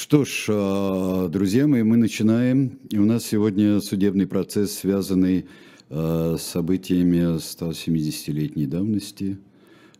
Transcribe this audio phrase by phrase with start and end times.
[0.00, 2.78] Что ж, а, друзья мои, мы начинаем.
[2.88, 5.46] И у нас сегодня судебный процесс, связанный
[5.90, 9.38] а, с событиями 170-летней давности.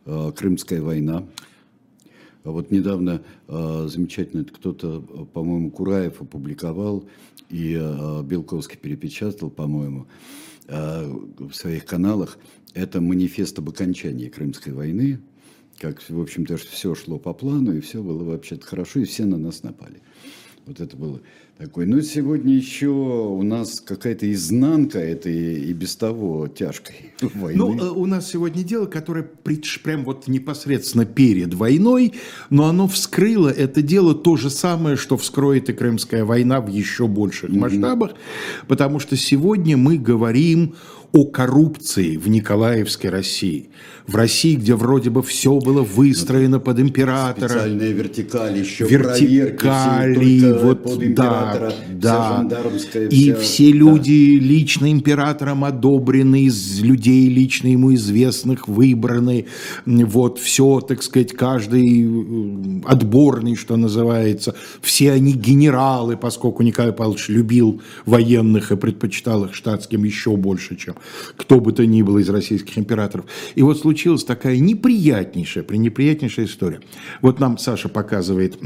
[0.04, 1.26] А, Крымская война.
[2.44, 5.00] Вот недавно замечательно кто-то,
[5.32, 7.04] по-моему, Кураев опубликовал
[7.50, 7.74] и
[8.22, 10.06] Белковский перепечатал, по-моему,
[10.68, 12.38] в своих каналах.
[12.72, 15.18] Это манифест об окончании Крымской войны–
[15.78, 19.38] как, в общем-то, все шло по плану, и все было вообще-то хорошо, и все на
[19.38, 20.00] нас напали.
[20.66, 21.20] Вот это было
[21.56, 21.86] такое.
[21.86, 27.58] Но сегодня еще у нас какая-то изнанка этой и без того тяжкой войны.
[27.58, 29.28] Ну, э, у нас сегодня дело, которое
[29.82, 32.12] прям вот непосредственно перед войной,
[32.50, 37.08] но оно вскрыло это дело то же самое, что вскроет и Крымская война в еще
[37.08, 38.66] больших масштабах, mm-hmm.
[38.68, 40.74] потому что сегодня мы говорим
[41.12, 43.70] о коррупции в Николаевской России.
[44.06, 47.48] В России, где вроде бы все было выстроено под императора.
[47.48, 52.62] Специальная вертикаль, еще вертикали, вот, под императора, да, да.
[53.10, 54.46] И вся, все люди да.
[54.46, 59.46] лично императором одобрены, из людей лично ему известных выбраны.
[59.86, 64.54] Вот все, так сказать, каждый э, отборный, что называется.
[64.82, 70.97] Все они генералы, поскольку Николай Павлович любил военных и предпочитал их штатским еще больше, чем
[71.36, 73.26] кто бы то ни было из российских императоров.
[73.54, 76.80] И вот случилась такая неприятнейшая, пренеприятнейшая история.
[77.22, 78.58] Вот нам Саша показывает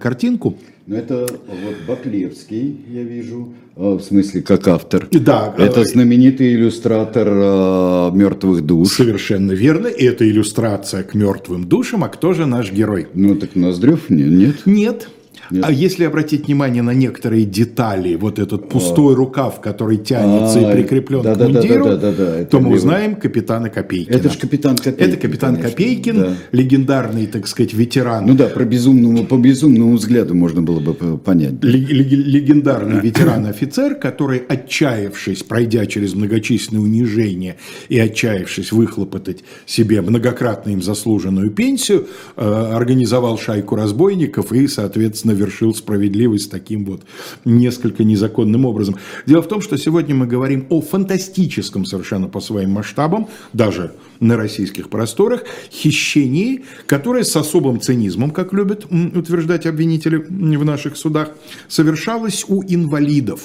[0.00, 0.58] картинку.
[0.86, 5.08] Ну, это вот Баклевский, я вижу, а, в смысле, как автор.
[5.10, 5.54] Да.
[5.56, 8.88] Это знаменитый иллюстратор э, «Мертвых душ».
[8.88, 9.86] Совершенно верно.
[9.86, 12.02] И это иллюстрация к «Мертвым душам».
[12.02, 13.06] А кто же наш герой?
[13.14, 14.66] Ну, так Ноздрев нет?
[14.66, 15.08] Нет.
[15.50, 15.64] Нет.
[15.66, 19.16] А если обратить внимание на некоторые детали, вот этот пустой а.
[19.16, 22.76] рукав, который тянется а, и прикреплен да, к мундиру, да, да, да, да, то мы
[22.76, 24.14] узнаем капитана Копейкина.
[24.14, 25.08] Это же капитан Копейкин.
[25.08, 26.34] Это капитан конечно, Копейкин, да.
[26.52, 28.26] легендарный, так сказать, ветеран.
[28.26, 31.58] Ну да, про безумному, по безумному взгляду можно было бы понять.
[31.58, 31.68] Да.
[31.68, 37.56] Легендарный ветеран-офицер, который, отчаявшись, пройдя через многочисленные унижения
[37.88, 45.74] и отчаявшись выхлопотать себе многократно им заслуженную пенсию, э, организовал шайку разбойников и, соответственно, совершил
[45.74, 47.02] справедливость таким вот
[47.46, 48.96] несколько незаконным образом.
[49.24, 54.36] Дело в том, что сегодня мы говорим о фантастическом совершенно по своим масштабам, даже на
[54.36, 61.30] российских просторах, хищении, которое с особым цинизмом, как любят утверждать обвинители в наших судах,
[61.68, 63.40] совершалось у инвалидов.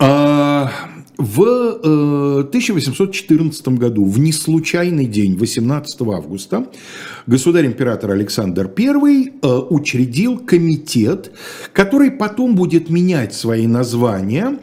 [0.00, 0.72] А,
[1.18, 6.66] в 1814 э, году, в неслучайный день, 18 августа,
[7.26, 11.32] государь-император Александр I э, учредил комитет,
[11.72, 14.58] который потом будет менять свои названия,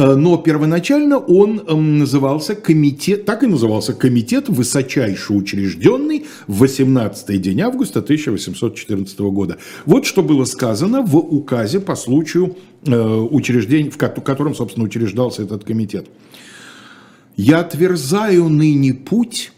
[0.00, 7.60] но первоначально он эм, назывался комитет, так и назывался комитет, высочайше учрежденный в 18 день
[7.60, 9.58] августа 1814 года.
[9.84, 16.06] Вот что было сказано в указе по случаю учреждения, в котором, собственно, учреждался этот комитет.
[17.36, 19.52] «Я отверзаю ныне путь,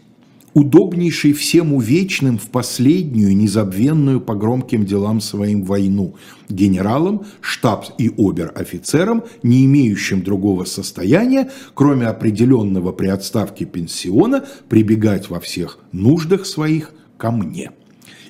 [0.53, 6.15] удобнейший всем увечным в последнюю, незабвенную по громким делам своим войну,
[6.49, 15.39] генералам, штаб- и обер-офицерам, не имеющим другого состояния, кроме определенного при отставке пенсиона, прибегать во
[15.39, 17.71] всех нуждах своих ко мне».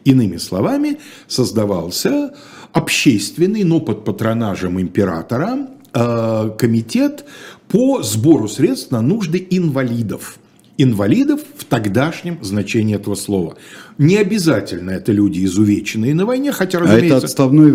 [0.06, 0.98] Иными словами,
[1.28, 2.34] создавался
[2.74, 7.24] общественный, но под патронажем императора, э, комитет
[7.70, 10.40] по сбору средств на нужды инвалидов.
[10.78, 13.58] Инвалидов в тогдашнем значении этого слова.
[13.98, 17.16] Не обязательно это люди изувеченные на войне, хотя, разумеется...
[17.16, 17.72] А это отставной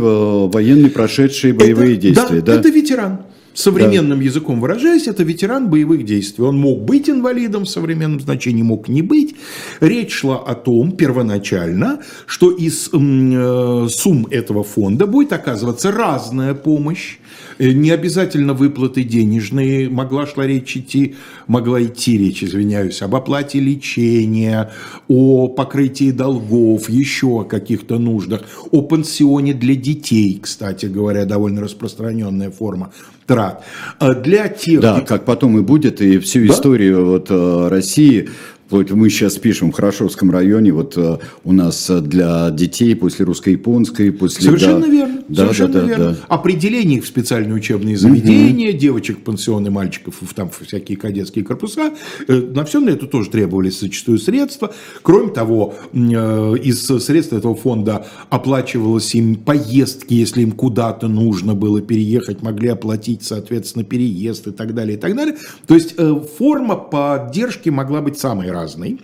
[0.49, 2.55] военный, прошедший боевые это, действия, да?
[2.55, 3.21] Да, это ветеран.
[3.55, 4.25] Современным да.
[4.25, 6.45] языком выражаясь, это ветеран боевых действий.
[6.45, 9.35] Он мог быть инвалидом в современном значении, мог не быть.
[9.81, 17.19] Речь шла о том первоначально, что из э, сумм этого фонда будет оказываться разная помощь
[17.48, 23.61] Э, не обязательно выплаты денежные, могла шла речь идти, могла идти речь, извиняюсь, об оплате
[23.61, 24.71] лечения,
[25.09, 32.51] о покрытии долгов, еще о каких-то нуждах, о пансионе для детей, кстати говоря, довольно распространенная
[32.51, 32.93] форма
[33.27, 33.63] трат.
[33.99, 34.81] А для тех...
[34.81, 36.55] Да, как потом и будет, и всю да?
[36.55, 38.31] историю вот, э, России
[38.71, 43.25] вот мы сейчас пишем в Хорошевском районе, вот э, у нас э, для детей после
[43.25, 44.43] русско-японской, после...
[44.43, 45.25] Совершенно да, верно.
[45.29, 46.11] Да, совершенно да, верно.
[46.11, 46.17] Да.
[46.29, 48.79] Определение в специальные учебные заведения, угу.
[48.79, 51.95] девочек, пансионы, мальчиков, там всякие кадетские корпуса.
[52.27, 54.75] Э, на все на это тоже требовались зачастую средства.
[55.03, 62.43] Кроме того, из средств этого фонда оплачивалось им поездки, если им куда-то нужно было переехать,
[62.43, 65.37] могли оплатить, соответственно, переезд и так далее, и так далее.
[65.67, 65.95] То есть
[66.39, 69.01] форма поддержки могла быть самой разный.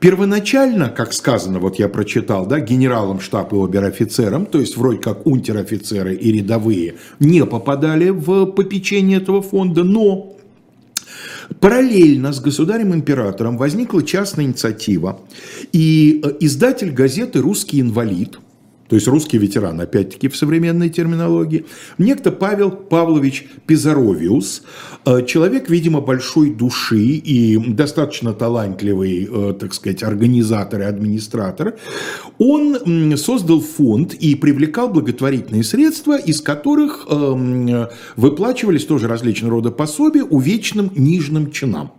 [0.00, 5.26] Первоначально, как сказано, вот я прочитал, да, генералам штаб и обер-офицерам, то есть вроде как
[5.26, 10.34] унтер-офицеры и рядовые, не попадали в попечение этого фонда, но
[11.60, 15.20] Параллельно с государем-императором возникла частная инициатива,
[15.72, 18.38] и э, издатель газеты «Русский инвалид»,
[18.88, 21.64] то есть русский ветеран, опять-таки в современной терминологии,
[21.96, 24.62] некто Павел Павлович Пизаровиус,
[25.06, 31.76] э, человек, видимо, большой души и достаточно талантливый, э, так сказать, организатор и администратор,
[32.38, 40.24] он создал фонд и привлекал благотворительные средства, из которых эм, выплачивались тоже различного рода пособия
[40.24, 41.92] увечным нижним чинам.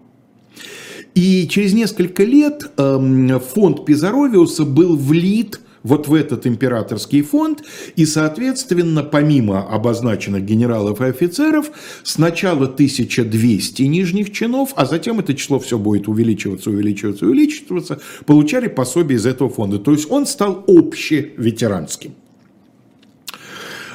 [1.15, 7.63] И через несколько лет фонд Пизаровиуса был влит вот в этот императорский фонд,
[7.95, 11.69] и, соответственно, помимо обозначенных генералов и офицеров,
[12.03, 19.17] сначала 1200 нижних чинов, а затем это число все будет увеличиваться, увеличиваться, увеличиваться, получали пособие
[19.17, 19.77] из этого фонда.
[19.77, 22.15] То есть он стал общеветеранским.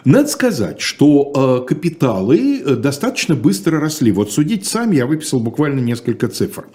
[0.05, 4.13] Надо сказать, что э, капиталы э, достаточно быстро росли.
[4.13, 6.67] Вот судить сами, я выписал буквально несколько цифр.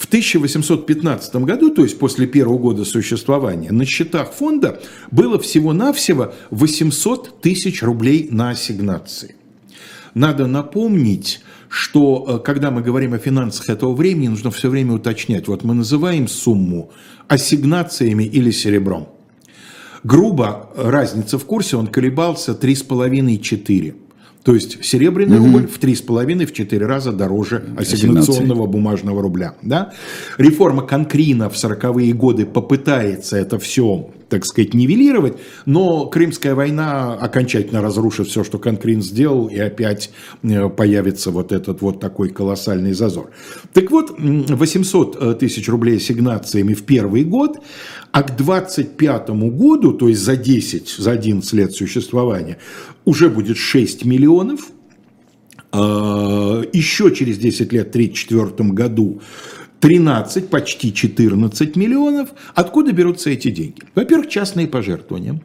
[0.00, 4.80] В 1815 году, то есть после первого года существования, на счетах фонда
[5.10, 9.34] было всего-навсего 800 тысяч рублей на ассигнации.
[10.14, 15.48] Надо напомнить, что э, когда мы говорим о финансах этого времени, нужно все время уточнять.
[15.48, 16.90] Вот мы называем сумму
[17.28, 19.06] ассигнациями или серебром.
[20.02, 23.94] Грубо разница в курсе, он колебался 3,5-4.
[24.42, 25.46] То есть серебряный угу.
[25.46, 29.54] рубль в 3,5 в 4 раза дороже ассигнационного бумажного рубля.
[29.62, 29.92] Да?
[30.38, 35.36] Реформа Конкрина в 40-е годы попытается это все, так сказать, нивелировать,
[35.66, 40.10] но Крымская война окончательно разрушит все, что Конкрин сделал, и опять
[40.42, 43.30] э, появится вот этот вот такой колоссальный зазор.
[43.74, 47.58] Так вот, 800 э, тысяч рублей ассигнациями в первый год,
[48.12, 52.58] а к 25 году, то есть за 10, за 11 лет существования,
[53.04, 54.70] уже будет 6 миллионов,
[55.72, 59.20] а, еще через 10 лет, в 1934 году,
[59.80, 62.30] 13, почти 14 миллионов.
[62.54, 63.82] Откуда берутся эти деньги?
[63.94, 65.40] Во-первых, частные пожертвования.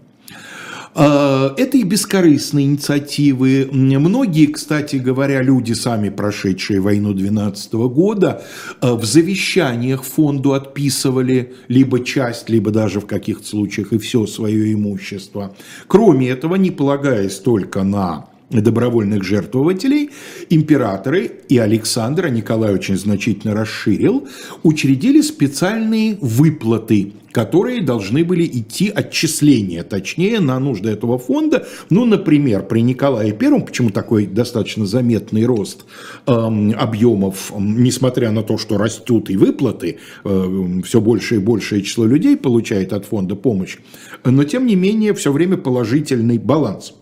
[0.97, 3.67] А, это и бескорыстные инициативы.
[3.71, 8.43] Многие, кстати говоря, люди, сами прошедшие войну 12 года,
[8.79, 14.71] а, в завещаниях фонду отписывали либо часть, либо даже в каких-то случаях и все свое
[14.73, 15.53] имущество.
[15.87, 20.11] Кроме этого, не полагаясь только на добровольных жертвователей,
[20.49, 24.27] императоры и Александр, а Николай очень значительно расширил,
[24.63, 31.67] учредили специальные выплаты, которые должны были идти отчисления, точнее, на нужды этого фонда.
[31.89, 35.83] Ну, например, при Николае Первом, почему такой достаточно заметный рост
[36.25, 42.05] э, объемов, несмотря на то, что растут и выплаты, э, все больше и большее число
[42.05, 43.79] людей получает от фонда помощь,
[44.23, 46.93] но тем не менее все время положительный баланс.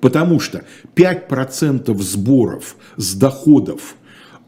[0.00, 0.64] Потому что
[0.94, 3.96] 5% сборов с доходов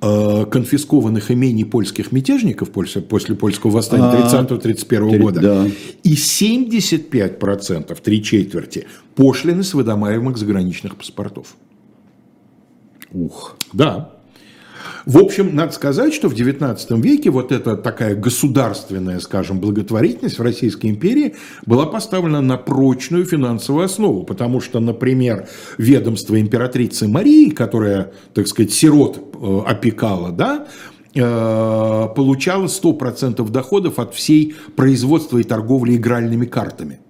[0.01, 5.67] э, конфискованных имений польских мятежников после, после польского восстания 30-31 а, года да.
[6.03, 11.57] и 75%, три четверти, пошлины с выдаваемых заграничных паспортов.
[13.13, 13.57] Ух.
[13.73, 14.18] Да.
[15.07, 20.43] В общем, надо сказать, что в XIX веке вот эта такая государственная, скажем, благотворительность в
[20.43, 21.35] Российской империи
[21.67, 28.73] была поставлена на прочную финансовую основу, потому что, например, ведомство императрицы Марии, которая, так сказать,
[28.73, 30.67] сирот э, опекала, да,
[31.15, 31.21] э,
[32.15, 37.01] получала 100% доходов от всей производства и торговли игральными картами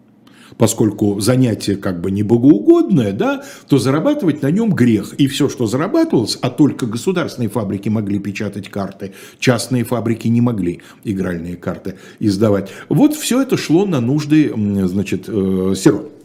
[0.58, 5.14] поскольку занятие как бы не богоугодное, да, то зарабатывать на нем грех.
[5.14, 10.82] И все, что зарабатывалось, а только государственные фабрики могли печатать карты, частные фабрики не могли
[11.04, 12.70] игральные карты издавать.
[12.88, 14.52] Вот все это шло на нужды,
[14.86, 16.17] значит, э, сирот.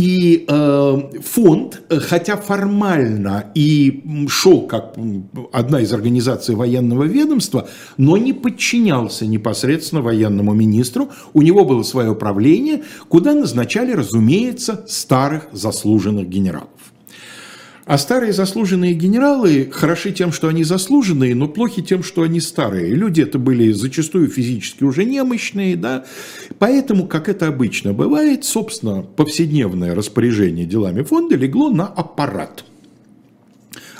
[0.00, 4.96] И э, фонд, хотя формально и шел как
[5.52, 11.10] одна из организаций военного ведомства, но не подчинялся непосредственно военному министру.
[11.34, 16.70] У него было свое правление, куда назначали, разумеется, старых заслуженных генералов.
[17.90, 22.94] А старые заслуженные генералы хороши тем, что они заслуженные, но плохи тем, что они старые.
[22.94, 26.04] Люди это были зачастую физически уже немощные, да.
[26.60, 32.64] Поэтому, как это обычно бывает, собственно, повседневное распоряжение делами фонда легло на аппарат.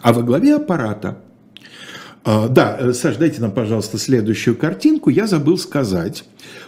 [0.02, 1.18] А во главе аппарата
[2.25, 5.09] да, э, Саш, дайте нам, пожалуйста, следующую картинку.
[5.09, 6.25] Я забыл сказать,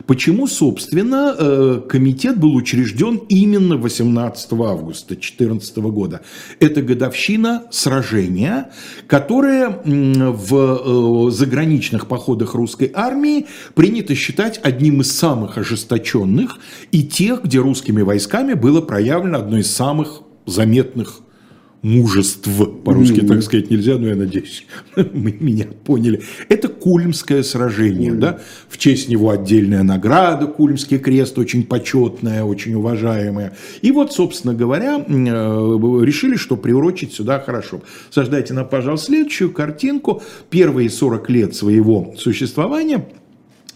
[0.07, 6.23] почему, собственно, э, комитет был учрежден именно 18 августа 2014 года.
[6.59, 8.71] Это годовщина сражения,
[9.07, 16.57] которое в э, заграничных походах русской армии принято считать одним из самых ожесточенных
[16.93, 21.21] и тех, где русскими войсками было проявлено одно из самых заметных
[21.83, 22.49] мужеств,
[22.85, 23.29] по-русски mm-hmm.
[23.29, 26.23] так сказать нельзя, но я надеюсь, мы меня поняли.
[26.49, 28.19] Это Кульмское сражение, mm-hmm.
[28.19, 33.57] да, в честь него отдельная награда, Кульмский крест, очень почетная, очень уважаемая.
[33.83, 37.83] И вот, собственно говоря, э, решили, что приурочить сюда хорошо.
[38.11, 40.23] Сождайте нам, пожалуйста, следующую картинку.
[40.51, 43.09] Первые 40 лет своего существования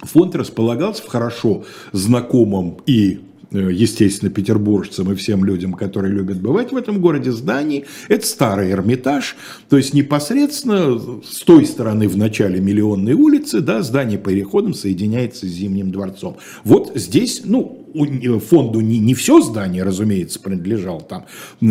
[0.03, 3.21] фонд располагался в хорошо знакомом и
[3.59, 7.85] естественно, петербуржцам и всем людям, которые любят бывать в этом городе, зданий.
[8.09, 9.37] Это старый Эрмитаж,
[9.69, 15.51] то есть непосредственно с той стороны в начале Миллионной улицы, да, здание переходом соединяется с
[15.51, 16.37] Зимним дворцом.
[16.65, 21.27] Вот здесь, ну, э, фонду не, не все здание, разумеется, принадлежал там,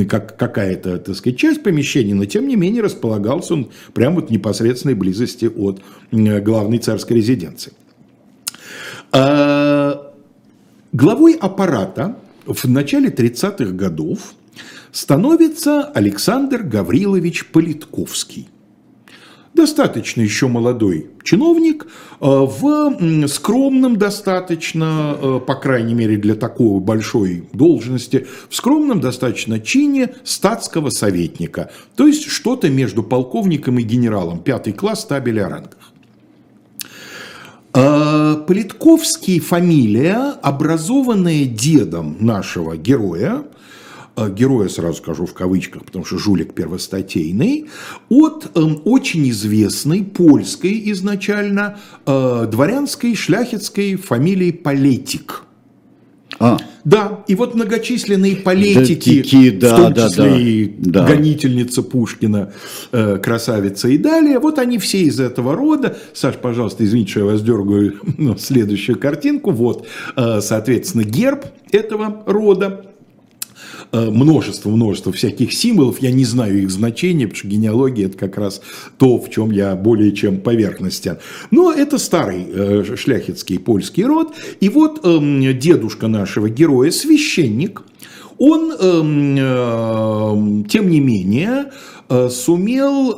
[0.07, 4.31] как какая-то, так сказать, часть помещения, но тем не менее располагался он прямо вот в
[4.31, 7.73] непосредственной близости от главной царской резиденции.
[9.11, 10.04] А,
[10.97, 14.33] Главой аппарата в начале 30-х годов
[14.93, 18.47] становится Александр Гаврилович Политковский.
[19.53, 21.87] Достаточно еще молодой чиновник, э,
[22.21, 30.15] в скромном достаточно, э, по крайней мере для такой большой должности, в скромном достаточно чине
[30.23, 31.71] статского советника.
[31.97, 35.91] То есть что-то между полковником и генералом, пятый класс табеля о рангах.
[37.77, 43.43] А, Политковский фамилия, образованная дедом нашего героя,
[44.15, 47.65] а, героя, сразу скажу в кавычках, потому что жулик первостатейный,
[48.07, 55.44] от э, очень известной польской изначально э, дворянской шляхетской фамилии Полетик.
[56.39, 56.57] А.
[56.83, 61.05] Да, и вот многочисленные политики, Тики, да, в том да, числе да, и да.
[61.05, 62.53] гонительница Пушкина,
[62.91, 65.97] э, красавица и далее, вот они все из этого рода.
[66.13, 69.51] Саш, пожалуйста, извините, что я вас дергаю ну, следующую картинку.
[69.51, 72.85] Вот, э, соответственно, герб этого рода.
[73.91, 78.37] Э, множество, множество всяких символов, я не знаю их значения, потому что генеалогия– это как
[78.37, 78.61] раз
[78.97, 81.17] то, в чем я более чем поверхностен.
[81.51, 87.83] Но это старый э, шляхетский польский род, и вот э, дедушка нашего героя– священник,
[88.37, 91.71] он, эм, э, тем не менее,
[92.09, 93.15] э, сумел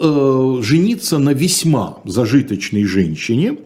[0.60, 3.58] э, жениться на весьма зажиточной женщине,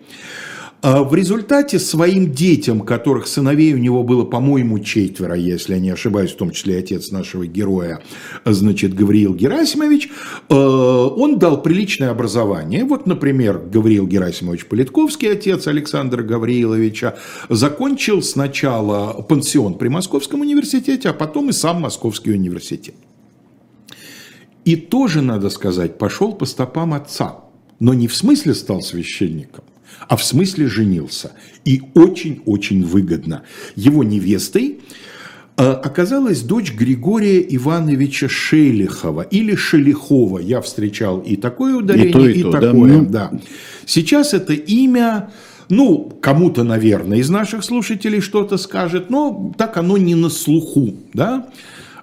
[0.81, 6.31] в результате своим детям, которых сыновей у него было, по-моему, четверо, если я не ошибаюсь,
[6.31, 8.01] в том числе отец нашего героя,
[8.45, 10.09] значит, Гавриил Герасимович,
[10.49, 12.83] э, он дал приличное образование.
[12.83, 17.15] Вот, например, Гавриил Герасимович Политковский, отец Александра Гаврииловича,
[17.49, 22.95] закончил сначала пансион при Московском университете, а потом и сам Московский университет.
[24.65, 27.39] И тоже, надо сказать, пошел по стопам отца.
[27.79, 29.63] Но не в смысле стал священником,
[30.07, 31.31] а в смысле женился.
[31.65, 33.43] И очень-очень выгодно.
[33.75, 34.81] Его невестой
[35.57, 40.39] э, оказалась дочь Григория Ивановича Шелихова или Шелихова.
[40.39, 43.01] Я встречал и такое ударение, и, то, и, и то, такое.
[43.01, 43.29] Да?
[43.31, 43.39] Да.
[43.85, 45.31] Сейчас это имя,
[45.69, 50.95] ну, кому-то, наверное, из наших слушателей что-то скажет, но так оно не на слуху.
[51.13, 51.47] Да?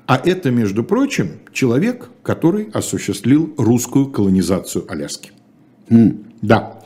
[0.06, 5.32] А это, между прочим, человек, который осуществил русскую колонизацию Аляски.
[5.90, 6.24] Mm.
[6.40, 6.77] Да.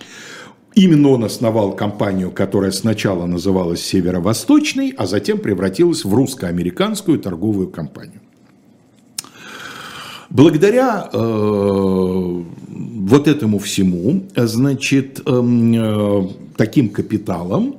[0.74, 8.20] Именно он основал компанию, которая сначала называлась Северо-Восточной, а затем превратилась в русско-американскую торговую компанию.
[10.30, 17.78] Благодаря э, вот этому всему, значит, эм, э, таким капиталом, Э,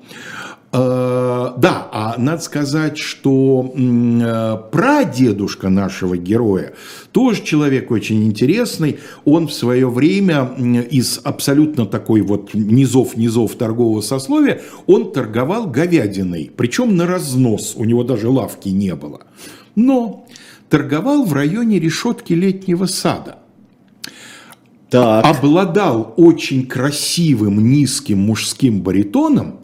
[0.74, 6.74] да, а надо сказать, что э, прадедушка нашего героя
[7.12, 8.98] тоже человек очень интересный.
[9.24, 10.52] Он в свое время
[10.90, 18.04] из абсолютно такой вот низов-низов торгового сословия, он торговал говядиной, причем на разнос, у него
[18.04, 19.22] даже лавки не было.
[19.76, 20.26] Но
[20.70, 23.38] торговал в районе решетки летнего сада.
[24.90, 25.24] Так.
[25.24, 29.60] Обладал очень красивым низким мужским баритоном–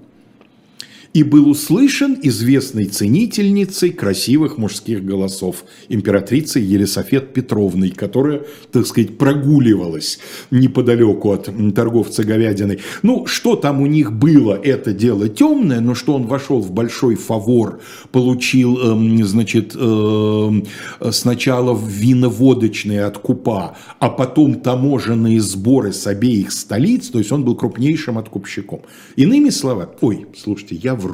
[1.20, 10.20] и был услышан известной ценительницей красивых мужских голосов, императрицей Елисофет Петровной, которая, так сказать, прогуливалась
[10.50, 12.80] неподалеку от торговца говядиной.
[13.04, 17.16] Ну, что там у них было, это дело темное, но что он вошел в большой
[17.16, 17.82] фавор,
[18.14, 20.68] получил, эм, значит, эм,
[21.12, 27.58] сначала виноводочные от купа, а потом таможенные сборы с обеих столиц, то есть он был
[27.58, 28.84] крупнейшим откупщиком.
[29.18, 31.09] Иными словами, ой, слушайте, я вру.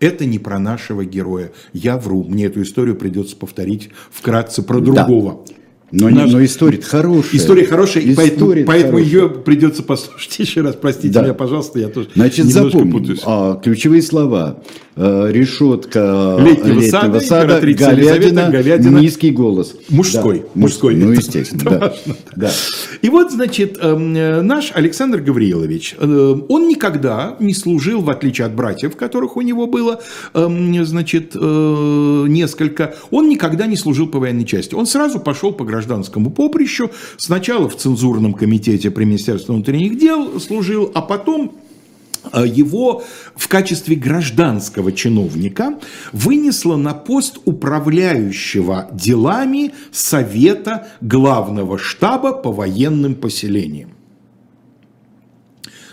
[0.00, 1.52] Это не про нашего героя.
[1.72, 2.22] Я вру.
[2.24, 5.44] Мне эту историю придется повторить вкратце про другого.
[5.46, 5.54] Да.
[5.90, 6.30] Но, Наш...
[6.30, 7.40] но история хорошая.
[7.40, 10.76] История хорошая, история поэтому, поэтому ее придется послушать еще раз.
[10.76, 11.22] Простите да.
[11.22, 14.62] меня, пожалуйста, я тоже Значит, запомним, а, ключевые слова.
[15.00, 19.76] А, решетка летнего, летнего сада, сада говядина, говядина, низкий голос.
[19.88, 20.40] Мужской.
[20.40, 20.96] Да, мужской.
[20.96, 21.64] Ну, естественно.
[21.64, 21.94] Да.
[22.34, 22.50] Да.
[23.00, 24.12] И вот, значит, эм,
[24.46, 29.68] наш Александр Гаврилович, э, он никогда не служил, в отличие от братьев, которых у него
[29.68, 30.00] было,
[30.34, 34.74] эм, значит, э, несколько, он никогда не служил по военной части.
[34.74, 36.90] Он сразу пошел по гражданскому поприщу.
[37.16, 41.56] Сначала в цензурном комитете при Министерстве внутренних дел служил, а потом
[42.32, 43.04] э, его
[43.36, 45.78] в качестве гражданского чиновника
[46.12, 53.90] вынесло на пост управляющего делами Совета Главного штаба по военным поселениям.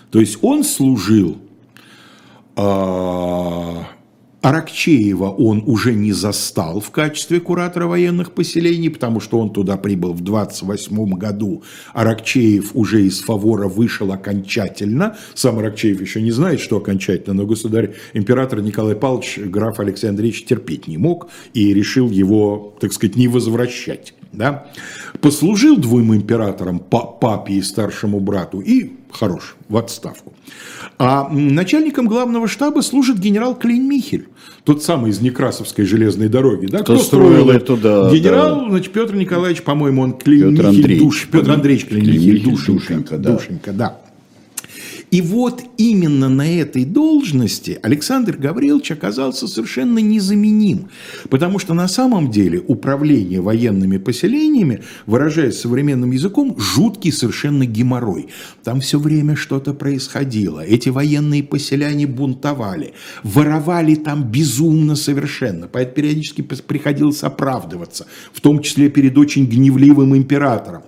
[0.10, 1.38] То есть он служил
[2.56, 3.76] э,
[4.46, 10.14] Аракчеева он уже не застал в качестве куратора военных поселений, потому что он туда прибыл
[10.14, 11.64] в 28 году.
[11.96, 15.18] Аракчеев уже из фавора вышел окончательно.
[15.34, 20.46] Сам Аракчеев еще не знает, что окончательно, но государь, император Николай Павлович, граф Алексей Андреевич
[20.46, 24.14] терпеть не мог и решил его, так сказать, не возвращать.
[24.38, 24.66] Да?
[25.22, 30.34] Послужил двум императорам, папе и старшему брату, и хорош, в отставку.
[30.98, 34.28] А начальником главного штаба служит генерал Клейн-Михель,
[34.64, 36.68] тот самый из Некрасовской железной дороги.
[36.68, 36.80] Да?
[36.80, 38.10] Кто, Кто строил эту, да.
[38.12, 38.70] Генерал, да.
[38.70, 43.32] значит, Петр Николаевич, по-моему, он Клейн-Михель, Петр Андреевич, Душ, Петр Андреевич Клейн-Михель, Душенька, Душенька, да.
[43.34, 43.98] Душенька, да.
[45.16, 50.90] И вот именно на этой должности Александр Гаврилович оказался совершенно незаменим,
[51.30, 58.28] потому что на самом деле управление военными поселениями, выражаясь современным языком, жуткий совершенно геморрой.
[58.66, 60.60] Там все время что-то происходило.
[60.60, 62.94] Эти военные поселяне бунтовали,
[63.24, 70.84] воровали там безумно совершенно, поэтому периодически приходилось оправдываться, в том числе перед очень гневливым императором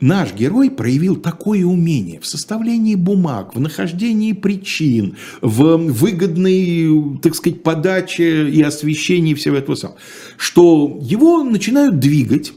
[0.00, 7.62] наш герой проявил такое умение в составлении бумаг, в нахождении причин, в выгодной, так сказать,
[7.62, 9.98] подаче и освещении всего этого самого,
[10.36, 12.52] что его начинают двигать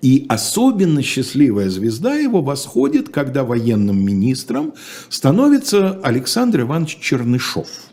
[0.00, 4.74] и особенно счастливая звезда его восходит, когда военным министром
[5.08, 7.68] становится Александр Иванович Чернышов–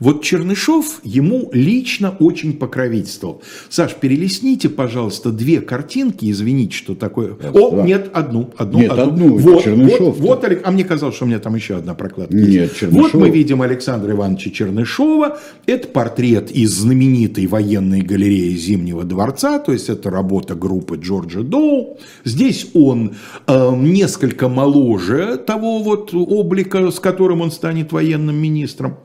[0.00, 3.42] вот Чернышов ему лично очень покровительствовал.
[3.68, 7.36] Саш, перелесните, пожалуйста, две картинки, извините, что такое.
[7.52, 7.82] О, два.
[7.82, 9.04] нет, одну, одну, нет, одну.
[9.04, 9.36] одну.
[9.38, 10.18] Вот, Чернышов.
[10.18, 12.76] Вот, вот, а мне казалось, что у меня там еще одна прокладка нет, есть.
[12.76, 13.12] Чернышов.
[13.12, 15.38] Вот мы видим Александра Ивановича Чернышова.
[15.66, 21.98] Это портрет из знаменитой военной галереи Зимнего дворца, то есть это работа группы Джорджа Доу.
[22.24, 28.96] Здесь он э, несколько моложе того вот облика, с которым он станет военным министром.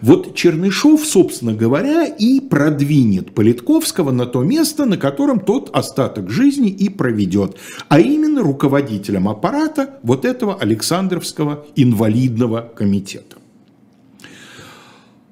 [0.00, 6.70] Вот Чернышов, собственно говоря, и продвинет Политковского на то место, на котором тот остаток жизни
[6.70, 7.56] и проведет,
[7.88, 13.38] а именно руководителем аппарата вот этого Александровского инвалидного комитета.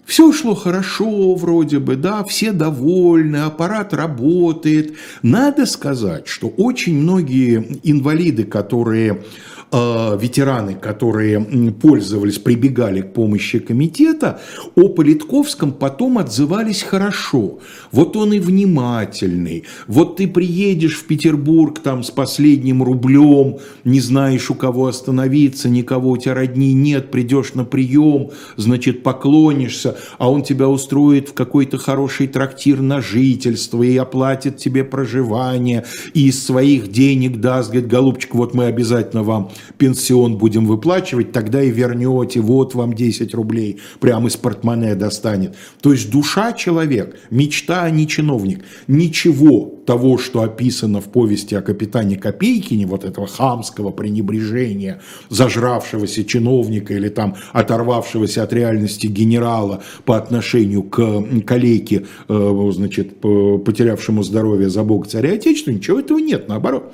[0.06, 4.94] Все шло хорошо вроде бы, да, все довольны, аппарат работает.
[5.22, 9.24] Надо сказать, что очень многие инвалиды, которые
[9.72, 11.40] ветераны, которые
[11.72, 14.40] пользовались, прибегали к помощи комитета,
[14.74, 17.58] о Политковском потом отзывались хорошо.
[17.90, 19.64] Вот он и внимательный.
[19.86, 26.10] Вот ты приедешь в Петербург там с последним рублем, не знаешь у кого остановиться, никого
[26.10, 31.78] у тебя родни нет, придешь на прием, значит, поклонишься, а он тебя устроит в какой-то
[31.78, 38.34] хороший трактир на жительство и оплатит тебе проживание, и из своих денег даст, говорит, голубчик,
[38.34, 44.28] вот мы обязательно вам пенсион будем выплачивать, тогда и вернете, вот вам 10 рублей, прямо
[44.28, 45.56] из портмоне достанет.
[45.80, 48.64] То есть душа человек, мечта, а не чиновник.
[48.86, 56.94] Ничего того, что описано в повести о капитане Копейкине, вот этого хамского пренебрежения, зажравшегося чиновника
[56.94, 64.82] или там оторвавшегося от реальности генерала по отношению к коллеге, э, значит, потерявшему здоровье за
[64.82, 66.92] Бога царя Отечества, ничего этого нет, наоборот.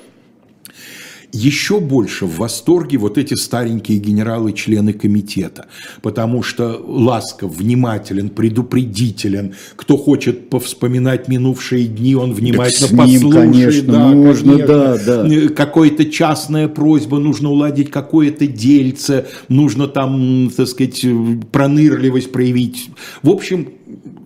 [1.33, 5.67] Еще больше в восторге вот эти старенькие генералы, члены комитета,
[6.03, 9.55] потому что ласков, внимателен, предупредителен.
[9.77, 13.53] Кто хочет повспоминать минувшие дни, он внимательно так с ним, послушает.
[13.53, 14.99] конечно, да, можно, конечно.
[14.99, 15.49] да, да.
[15.49, 21.03] Какая-то частная просьба, нужно уладить какое-то дельце, нужно там, так сказать,
[21.51, 22.91] пронырливость проявить.
[23.23, 23.69] В общем,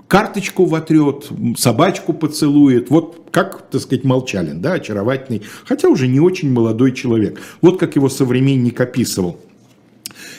[0.09, 2.91] карточку вотрет, собачку поцелует.
[2.91, 7.41] Вот как, так сказать, Молчалин, да, очаровательный, хотя уже не очень молодой человек.
[7.61, 9.41] Вот как его современник описывал.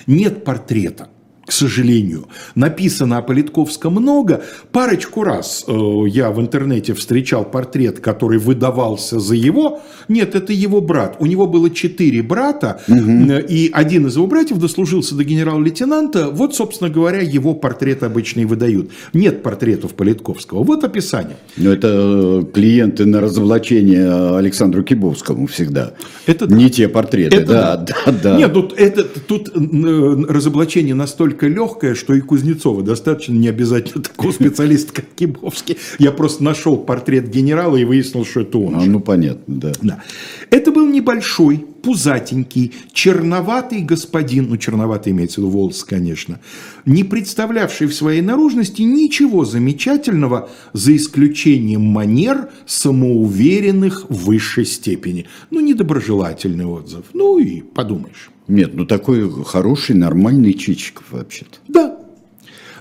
[0.05, 1.09] Нет портрета
[1.47, 2.27] к сожалению.
[2.55, 4.43] Написано о Политковском много.
[4.73, 5.71] Парочку раз э,
[6.07, 9.79] я в интернете встречал портрет, который выдавался за его.
[10.09, 11.15] Нет, это его брат.
[11.19, 13.31] У него было четыре брата, угу.
[13.47, 16.31] и один из его братьев дослужился до генерал-лейтенанта.
[16.31, 18.91] Вот, собственно говоря, его портрет обычно и выдают.
[19.13, 20.63] Нет портретов Политковского.
[20.63, 21.37] Вот описание.
[21.55, 25.93] Но это э, клиенты на разоблачение Александру Кибовскому всегда.
[26.25, 26.69] Это Не да.
[26.69, 28.37] те портреты, это да, да, да, да.
[28.37, 34.31] Нет, тут, это, тут разоблачение настолько настолько легкое, что и Кузнецова достаточно не обязательно такого
[34.31, 35.77] специалиста, как Кибовский.
[35.99, 38.75] Я просто нашел портрет генерала и выяснил, что это он.
[38.75, 39.71] А, ну, понятно, да.
[39.81, 40.03] да.
[40.49, 46.39] Это был небольшой, пузатенький, черноватый господин, ну, черноватый имеется в виду волос, конечно,
[46.85, 55.25] не представлявший в своей наружности ничего замечательного, за исключением манер, самоуверенных в высшей степени.
[55.51, 57.05] Ну, недоброжелательный отзыв.
[57.13, 58.31] Ну, и подумаешь.
[58.47, 61.57] Нет, ну такой хороший, нормальный Чичиков вообще-то.
[61.67, 61.99] Да.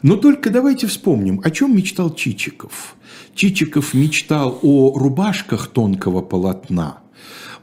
[0.03, 2.95] Но только давайте вспомним, о чем мечтал Чичиков.
[3.35, 7.01] Чичиков мечтал о рубашках тонкого полотна,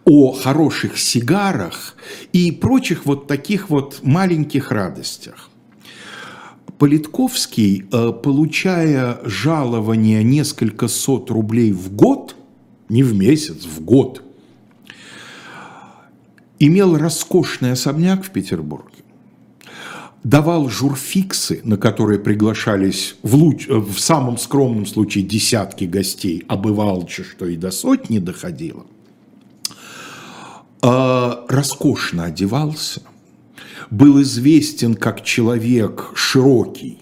[0.04, 1.96] о хороших сигарах
[2.34, 5.50] и прочих вот таких вот маленьких радостях.
[6.78, 12.36] Политковский, э, получая жалование несколько сот рублей в год,
[12.90, 14.24] не в месяц, в год–
[16.68, 19.04] имел роскошный особняк в Петербурге,
[20.24, 27.08] давал журфиксы, на которые приглашались в, луч, в самом скромном случае десятки гостей, а бывало,
[27.10, 28.86] что и до сотни доходило,
[30.82, 33.02] а, роскошно одевался,
[33.90, 37.00] был известен как человек широкий,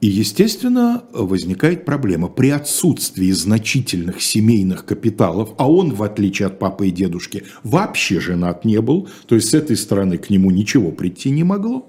[0.00, 2.28] и, естественно, возникает проблема.
[2.28, 8.64] При отсутствии значительных семейных капиталов, а он, в отличие от папы и дедушки, вообще женат
[8.64, 11.86] не был, то есть с этой стороны к нему ничего прийти не могло,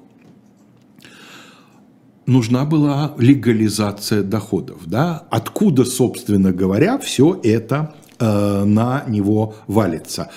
[2.26, 4.82] нужна была легализация доходов.
[4.86, 5.28] Да?
[5.30, 10.30] Откуда, собственно говоря, все это э, на него валится.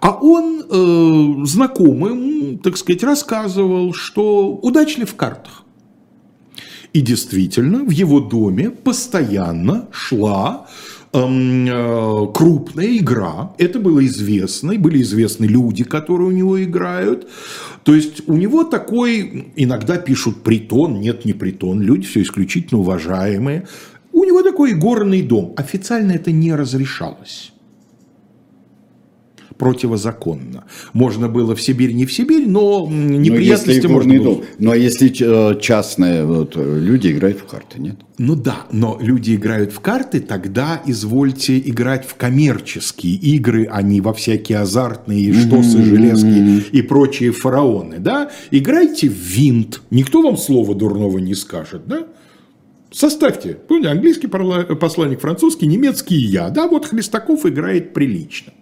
[0.00, 5.64] А он э, знакомым, так сказать, рассказывал, что удачлив в картах.
[6.92, 10.66] И действительно, в его доме постоянно шла
[11.12, 13.52] эм, э, крупная игра.
[13.58, 17.28] Это было известно, и были известны люди, которые у него играют.
[17.84, 23.66] То есть у него такой, иногда пишут притон, нет, не притон, люди все исключительно уважаемые.
[24.12, 25.54] У него такой горный дом.
[25.56, 27.52] Официально это не разрешалось
[29.58, 30.64] противозаконно.
[30.92, 34.24] Можно было в Сибирь, не в Сибирь, но неприятности но можно было.
[34.24, 34.44] Дом.
[34.58, 37.96] Ну а если э, частные вот, люди играют в карты, нет?
[38.18, 44.00] Ну да, но люди играют в карты, тогда извольте играть в коммерческие игры, а не
[44.00, 48.30] во всякие азартные штосы, железки и прочие фараоны, да?
[48.50, 52.06] Играйте в винт, никто вам слова дурного не скажет, да?
[52.90, 58.52] Составьте, помните, английский посланник, французский, немецкий и я, да, вот Хлестаков играет прилично.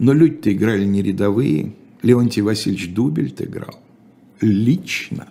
[0.00, 1.74] Но люди-то играли не рядовые.
[2.02, 3.78] Леонтий Васильевич Дубельт играл.
[4.40, 5.28] Лично.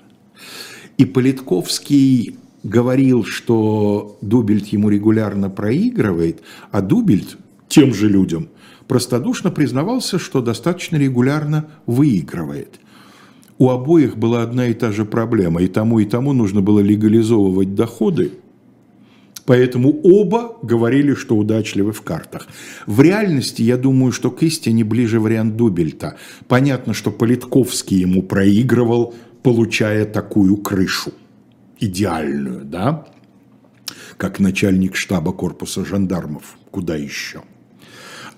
[0.98, 8.50] И Политковский говорил, что Дубельт ему регулярно проигрывает, а Дубельт тем же людям
[8.88, 12.80] простодушно признавался, что достаточно регулярно выигрывает.
[13.58, 15.64] У обоих была одна и та же проблема.
[15.64, 18.34] И тому, и тому нужно было легализовывать доходы–
[19.50, 22.48] Поэтому оба говорили, что удачливы в картах.
[22.86, 26.18] В реальности, я думаю, что к истине ближе вариант Дубельта.
[26.48, 31.14] Понятно, что Политковский ему проигрывал, получая такую крышу.
[31.80, 33.08] Идеальную, да?
[34.18, 36.56] Как начальник штаба корпуса жандармов.
[36.70, 37.42] Куда еще?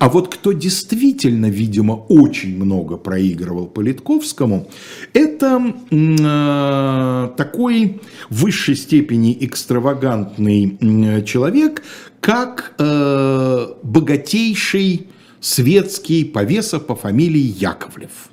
[0.02, 4.68] А вот кто действительно, видимо, очень много проигрывал Политковскому,
[5.12, 11.84] это э, такой в высшей степени экстравагантный человек,
[12.20, 15.06] как э, богатейший
[15.38, 18.30] светский повесов по фамилии Яковлев.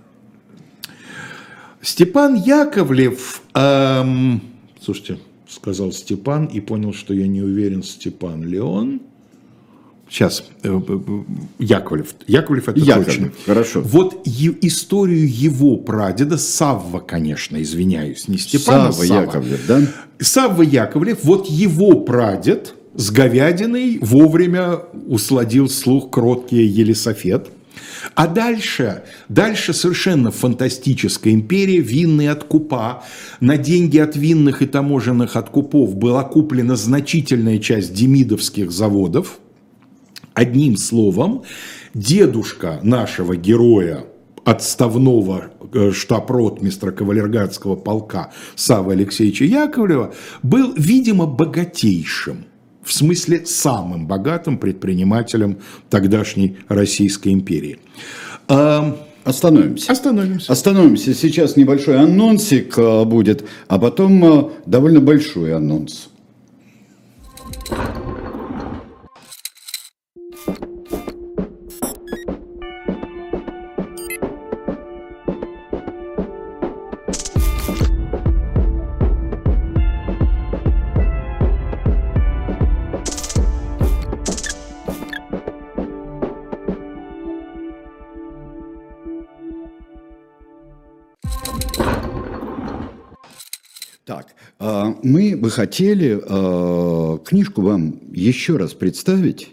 [1.84, 4.42] Степан Яковлев, эм,
[4.82, 9.02] слушайте, сказал Степан и понял, что я не уверен, Степан ли он.
[10.10, 10.80] Сейчас, э,
[11.60, 12.16] Яковлев.
[12.26, 13.32] Яковлев это Яковлев, точно.
[13.46, 13.82] хорошо.
[13.82, 19.22] Вот е- историю его прадеда, Савва, конечно, извиняюсь, не Степана Савва Савва.
[19.22, 19.82] Яковлев, да?
[20.20, 27.50] Савва Яковлев, вот его прадед с говядиной вовремя усладил слух кроткий Елисофет.
[28.16, 33.04] А дальше, дальше совершенно фантастическая империя, винные откупа.
[33.40, 39.40] На деньги от винных и таможенных откупов была куплена значительная часть демидовских заводов.
[40.40, 41.44] Одним словом,
[41.94, 44.06] дедушка нашего героя,
[44.46, 52.46] отставного э, штаб-ротмистра кавалергардского полка Савы Алексеевича Яковлева, был, видимо, богатейшим.
[52.82, 55.58] В смысле, самым богатым предпринимателем
[55.90, 57.78] тогдашней Российской империи.
[58.48, 59.92] А, Остановимся.
[59.92, 60.54] Остановимся.
[60.54, 61.14] Остановимся.
[61.16, 66.08] Сейчас небольшой анонсик э, будет, а потом э, довольно большой анонс.
[67.68, 68.09] Так,
[95.04, 99.50] мы бы хотели а, книжку вам еще раз представить.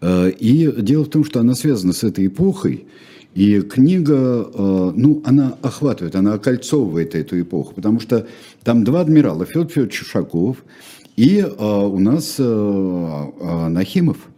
[0.00, 2.86] А, И дело в том, что она связана с этой эпохой.
[3.34, 8.26] И книга, а, ну, она охватывает, она окольцовывает эту эпоху, потому что
[8.62, 10.64] там два адмирала, Федор Федорович Ушаков
[11.16, 14.29] и у нас Нахимов.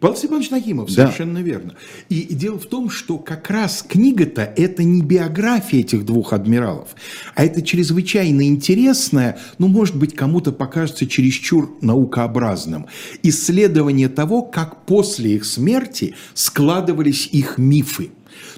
[0.00, 1.04] Павел Степанович Нахимов, Да.
[1.06, 1.74] совершенно верно.
[2.08, 6.88] И, и дело в том, что как раз книга-то это не биография этих двух адмиралов,
[7.34, 12.86] а это чрезвычайно интересное, ну, может быть, кому-то покажется чересчур наукообразным,
[13.22, 18.10] исследование того, как после их смерти складывались их мифы.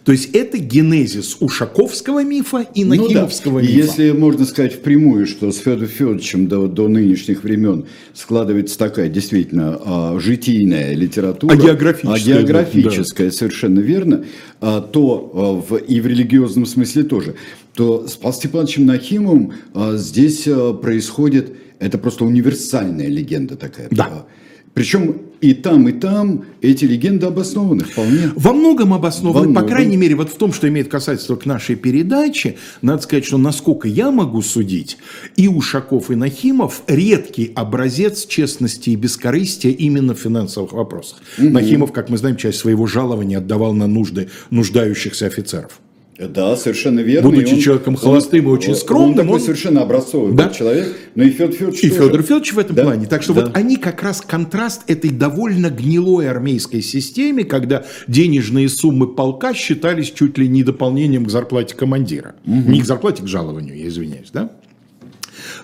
[0.04, 3.02] То есть это генезис Ушаковского мифа и Ну да.
[3.02, 3.72] Нахимовского мифа.
[3.72, 9.80] Если можно сказать впрямую, что с Федором Федоровичем до, до нынешних времен складывается такая действительно
[9.84, 14.24] а, житийная литература, Агеографическая, а географическая, совершенно верно,
[14.60, 17.34] а, то а, в, и в религиозном смысле тоже,
[17.74, 23.88] то с Павлом Степановичем Нахимовым а, здесь а, происходит, это просто универсальная легенда такая.
[23.90, 24.04] Да.
[24.10, 24.26] А,
[24.72, 28.30] Причем и там, и там эти легенды обоснованы вполне.
[28.34, 29.68] Во многом обоснованы, Во по многом.
[29.68, 33.88] крайней мере, вот в том, что имеет касательство к нашей передаче, надо сказать, что насколько
[33.88, 34.98] я могу судить,
[35.36, 41.18] и Ушаков, и Нахимов редкий образец честности и бескорыстия именно в финансовых вопросах.
[41.38, 45.80] Нахимов, как мы знаем, часть своего жалования отдавал на нужды нуждающихся офицеров.
[46.18, 47.28] Да, совершенно верно.
[47.28, 50.48] Будучи он- человеком холостым и очень он скромным, такой он- совершенно образцовый Да.
[50.48, 52.02] человек, но и Федор Федорович И тоже.
[52.04, 53.06] Федор Федорович в этом Да, плане.
[53.06, 53.42] Так что да.
[53.42, 60.10] вот они как раз контраст этой довольно гнилой армейской системе, когда денежные суммы полка считались
[60.10, 62.34] чуть ли не дополнением к зарплате командира.
[62.46, 64.50] Не к зарплате, к жалованию, я извиняюсь, да?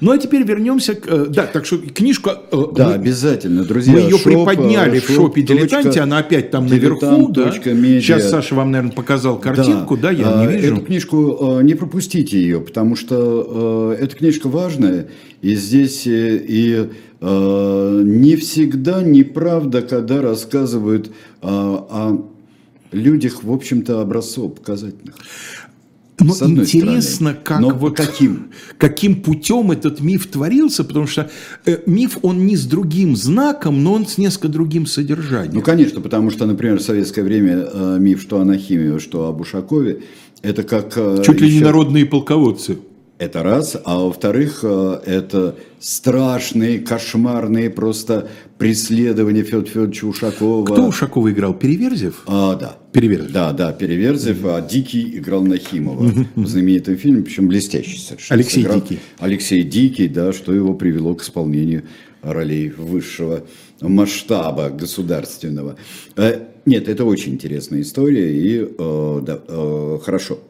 [0.03, 1.07] Ну а теперь вернемся к...
[1.07, 2.37] э, Да, так что книжка...
[2.51, 3.93] э, Да, мы- обязательно, друзья.
[3.93, 7.53] Мы ее Шоп, приподняли э, в шопе «Дилетанте», она опять там наверху, да?
[7.67, 8.01] медиа.
[8.01, 10.75] Сейчас Саша вам, наверное, показал картинку, да, я А, не вижу.
[10.75, 15.07] Эту книжку э, не пропустите ее, потому что э, эта книжка важная,
[15.41, 16.89] и здесь и
[17.21, 21.13] э, не всегда неправда, когда рассказывают э,
[21.43, 22.27] о
[22.91, 25.15] людях, в общем-то, образцов показательных.
[26.29, 27.39] Но с одной интересно, стороны.
[27.45, 28.51] как Но вот каким?
[28.79, 31.31] каким путем этот миф творился, потому что
[31.67, 35.55] э, миф он не с другим знаком, но он с несколько другим содержанием.
[35.55, 39.41] Ну, конечно, потому что, например, в советское время э, миф, что о Нахимове, что об
[39.41, 40.03] Ушакове,
[40.43, 40.93] это как...
[40.97, 42.79] э, Чуть ли не еще- народные полководцы.
[43.23, 43.77] Это раз.
[43.85, 50.65] А во-вторых, э, это страшные, кошмарные просто преследования Федора Федоровича Ушакова.
[50.65, 51.55] Кто Ушакова играл?
[51.55, 52.25] Переверзев?
[52.27, 52.79] А, да.
[52.91, 53.31] Переверзев.
[53.31, 58.41] Да, да, Переверзев, а Дикий играл Нахимова в знаменитом фильме, причем блестящий совершенно.
[58.41, 58.81] Алексей сыграл.
[58.81, 58.99] Дикий.
[59.21, 61.85] Алексей Дикий, да, что его привело к исполнению
[62.23, 63.45] ролей высшего
[63.81, 65.77] масштаба государственного.
[66.17, 70.41] Э, Нет, это очень интересная история и э, да, э, хорошо.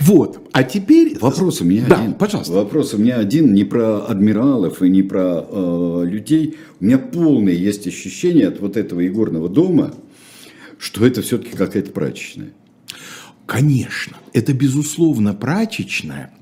[0.00, 0.48] Вот.
[0.52, 1.18] А теперь...
[1.18, 2.14] Вопрос у меня Да, один.
[2.14, 2.52] пожалуйста.
[2.52, 6.56] Вопрос у меня один не про адмиралов и не про э, людей.
[6.80, 9.94] У меня полное есть ощущение от вот этого игорного дома,
[10.78, 12.52] что это все-таки какая-то прачечная.
[13.46, 16.32] Конечно, это безусловно прачечная.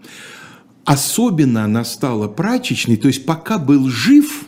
[0.84, 4.46] Особенно она стала прачечной, то есть пока был жив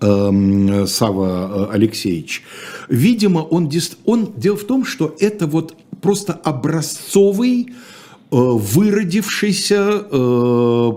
[0.00, 2.42] эм, Сава Алексеевич,
[2.88, 3.70] видимо, он,
[4.04, 4.32] он...
[4.36, 7.74] Дело в том, что это вот просто образцовый
[8.30, 10.00] выродившийся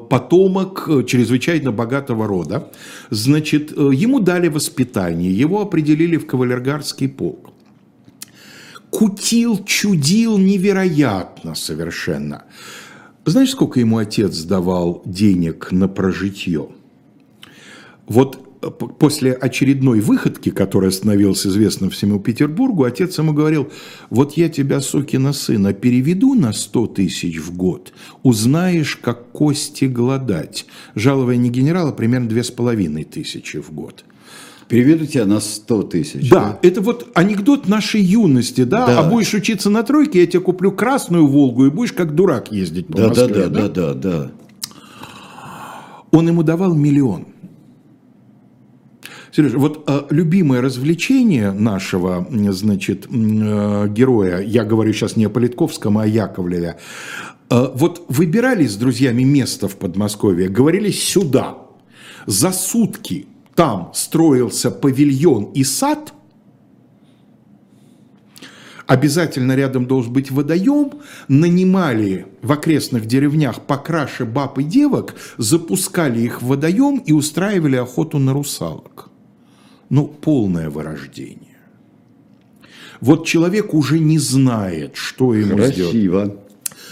[0.10, 2.72] потомок чрезвычайно богатого рода.
[3.12, 7.52] Значит, ему дали воспитание, его определили в кавалергардский полк.
[8.90, 12.46] Кутил, чудил невероятно совершенно.
[13.26, 16.70] Знаешь, сколько ему отец давал денег на прожитье?
[18.08, 23.70] Вот после очередной выходки, которая становилась известна всему Петербургу, отец ему говорил,
[24.10, 27.94] вот я тебя, сукина сына, переведу на 100 тысяч в год,
[28.24, 30.66] узнаешь, как кости голодать.
[30.96, 34.04] Жалование генерала примерно две с половиной тысячи в год.
[34.68, 36.30] Переведу тебя на 100 тысяч.
[36.30, 38.86] Да, да, это вот анекдот нашей юности, да?
[38.86, 42.52] да, а будешь учиться на тройке, я тебе куплю красную «Волгу» и будешь как дурак
[42.52, 43.28] ездить по да, Москве.
[43.28, 44.32] Да, да, да, да, да.
[46.12, 47.26] Он ему давал миллион.
[49.32, 56.00] Сережа, вот э, любимое развлечение нашего, значит, э, героя, я говорю сейчас не о Политковском,
[56.00, 56.78] а о Яковлеве,
[57.50, 61.58] э, вот выбирали с друзьями место в Подмосковье, говорили сюда,
[62.26, 66.14] за сутки там строился павильон и сад,
[68.88, 70.94] обязательно рядом должен быть водоем,
[71.28, 78.18] нанимали в окрестных деревнях покраше баб и девок, запускали их в водоем и устраивали охоту
[78.18, 79.09] на русалок
[79.90, 81.58] ну, полное вырождение.
[83.02, 85.90] Вот человек уже не знает, что ему Красиво.
[85.90, 86.34] сделать.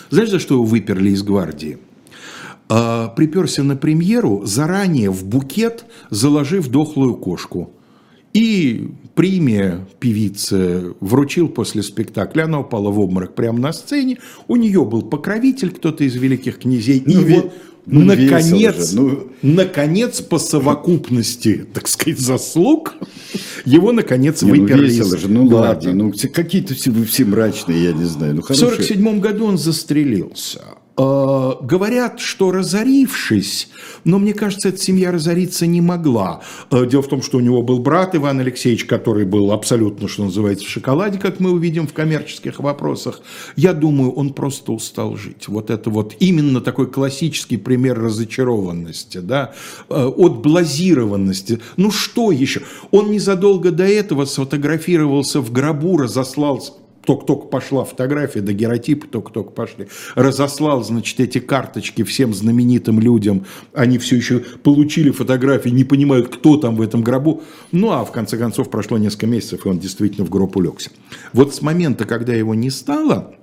[0.09, 1.79] Знаешь, за что его выперли из гвардии?
[2.69, 7.71] А, приперся на премьеру, заранее в букет заложив дохлую кошку.
[8.33, 12.43] И премия певице вручил после спектакля.
[12.43, 14.19] Она упала в обморок прямо на сцене.
[14.47, 17.03] У нее был покровитель, кто-то из великих князей.
[17.05, 17.53] Ну, и вот
[17.89, 19.31] ну, наконец, ну...
[19.41, 22.95] наконец, по совокупности, так сказать, заслуг,
[23.63, 24.99] его, наконец, не, выперли.
[24.99, 28.35] Ну, же, ну ладно, ну какие-то все, все мрачные, я не знаю.
[28.35, 30.61] Ну, В 1947 году он застрелился.
[30.99, 33.69] Э, говорят, что разорившись,
[34.03, 36.41] но мне кажется, эта семья разориться не могла.
[36.71, 40.23] Э, дело в том, что у него был брат Иван Алексеевич, который был абсолютно, что
[40.23, 43.21] называется, в шоколаде, как мы увидим в коммерческих вопросах.
[43.55, 45.47] Я думаю, он просто устал жить.
[45.47, 49.53] Вот это вот именно такой классический пример разочарованности, да,
[49.89, 51.59] э, от блазированности.
[51.75, 52.63] Ну что еще?
[52.89, 56.59] Он незадолго до этого сфотографировался в гробу, разослал
[57.07, 63.97] только-только пошла фотография, да геротипы только-только пошли, разослал, значит, эти карточки всем знаменитым людям, они
[63.97, 67.43] все еще получили фотографии, не понимают, кто там в этом гробу.
[67.71, 70.91] Ну, а в конце концов прошло несколько месяцев, и он действительно в гроб улегся.
[71.31, 73.33] Вот с момента, когда его не стало,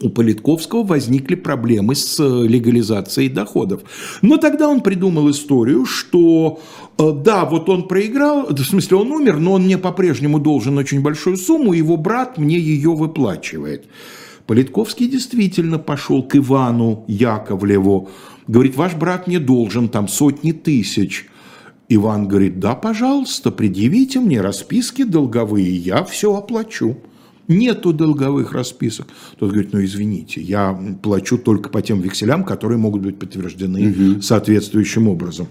[0.00, 3.82] у Политковского возникли проблемы с э, легализацией доходов.
[4.22, 6.60] Но тогда он придумал историю, что
[6.98, 11.00] э, да, вот он проиграл, в смысле он умер, но он мне по-прежнему должен очень
[11.00, 13.86] большую сумму, его брат мне ее выплачивает.
[14.46, 18.10] Политковский действительно пошел к Ивану Яковлеву,
[18.46, 21.26] говорит, ваш брат мне должен там сотни тысяч.
[21.88, 26.96] Иван говорит, да, пожалуйста, предъявите мне расписки долговые, я все оплачу
[27.48, 29.06] нету долговых расписок.
[29.38, 34.22] Тот говорит, ну извините, я плачу только по тем векселям, которые могут быть подтверждены угу.
[34.22, 35.48] соответствующим образом.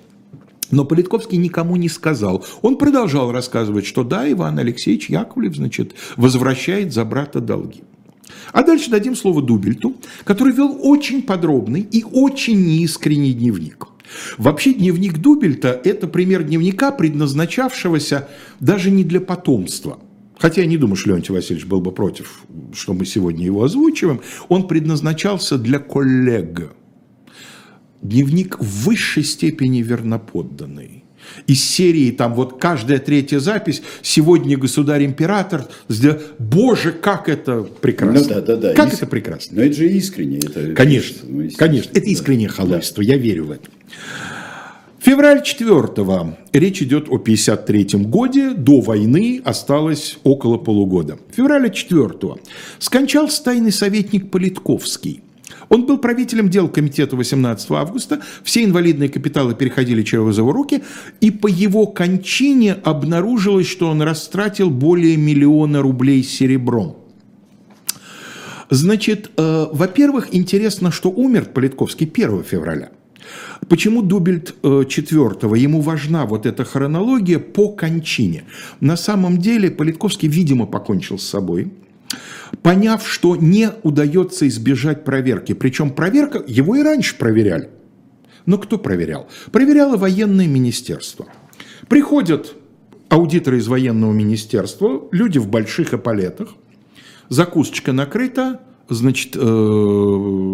[0.72, 2.44] Но Политковский никому не сказал.
[2.62, 7.84] Он продолжал рассказывать, что да, Иван Алексеевич Яковлев, значит, возвращает за брата долги.
[8.52, 13.88] А дальше дадим слово Дубельту, который вел очень подробный и очень неискренний дневник.
[14.38, 18.28] Вообще дневник Дубельта– это пример дневника, предназначавшегося
[18.60, 20.00] даже не для потомства–
[20.44, 24.20] хотя я не думаю, что Леонтий Васильевич был бы против, что мы сегодня его озвучиваем,
[24.50, 26.74] он предназначался для коллег.
[28.02, 31.06] Дневник в высшей степени верноподданный.
[31.48, 35.66] Из серии там вот каждая третья запись «Сегодня государь-император»,
[36.40, 38.20] боже, как это прекрасно.
[38.20, 38.74] Ну, да, да, да.
[38.74, 38.98] Как Иск...
[38.98, 39.56] это прекрасно.
[39.56, 40.40] Но это же искренне.
[40.40, 41.26] Это, конечно,
[41.56, 43.14] конечно, это искреннее халуйство, да.
[43.14, 43.70] я верю в это.
[45.04, 51.20] Февраль 4 речь идет о 53 годе, до войны осталось около полугода.
[51.36, 52.10] Февраля 4
[52.80, 55.22] скончался тайный советник Политковский.
[55.68, 60.84] Он был правителем дел комитета 18 августа, все инвалидные капиталы переходили через его руки,
[61.20, 66.96] и по его кончине обнаружилось, что он растратил более миллиона рублей серебром.
[68.70, 72.92] Значит, э, во-первых, интересно, что умер Политковский 1 февраля–
[73.68, 75.56] Почему Дубельт э, четвертого?
[75.56, 78.44] Ему важна вот эта хронология по кончине.
[78.80, 81.72] На самом деле Политковский, видимо, покончил с собой,
[82.62, 85.54] поняв, что не удается избежать проверки.
[85.54, 87.70] Причем проверка, его и раньше проверяли.
[88.46, 89.28] Но кто проверял?
[89.52, 91.28] Проверяло военное министерство.
[91.88, 92.56] Приходят
[93.10, 96.50] аудиторы из военного министерства, люди в больших эполетах,
[97.30, 99.40] закусочка накрыта, значит, э,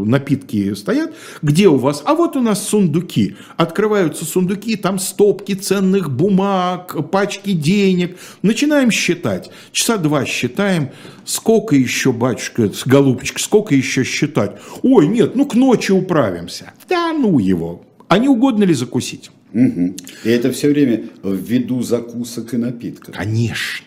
[0.06, 2.02] напитки стоят, где у вас?
[2.06, 3.36] А вот у нас сундуки.
[3.58, 8.18] Открываются сундуки, там стопки ценных бумаг, пачки денег.
[8.42, 9.50] Начинаем считать.
[9.72, 10.90] Часа два считаем.
[11.26, 14.58] Сколько еще, батюшка, голубчик, сколько еще считать?
[14.82, 16.74] Ой, нет, ну к ночи управимся.
[16.88, 17.86] Да ну его.
[18.08, 19.30] А не угодно ли закусить?
[19.54, 19.96] Угу.
[20.24, 23.16] И это все время в виду закусок и напитков.
[23.16, 23.86] Конечно.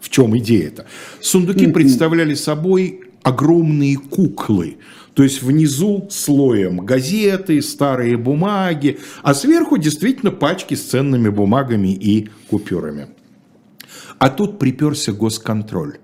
[0.00, 0.86] В чем идея-то?
[1.20, 4.78] Сундуки представляли собой огромные куклы.
[5.14, 12.28] То есть внизу слоем газеты, старые бумаги, а сверху действительно пачки с ценными бумагами и
[12.48, 13.08] купюрами.
[14.18, 15.98] А тут приперся госконтроль.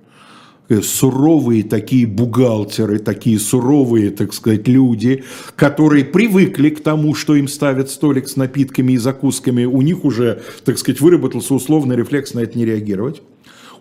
[0.68, 5.22] Э, суровые такие бухгалтеры, такие суровые, так сказать, люди,
[5.54, 10.42] которые привыкли к тому, что им ставят столик с напитками и закусками, у них уже,
[10.64, 13.22] так сказать, выработался условный рефлекс на это не реагировать.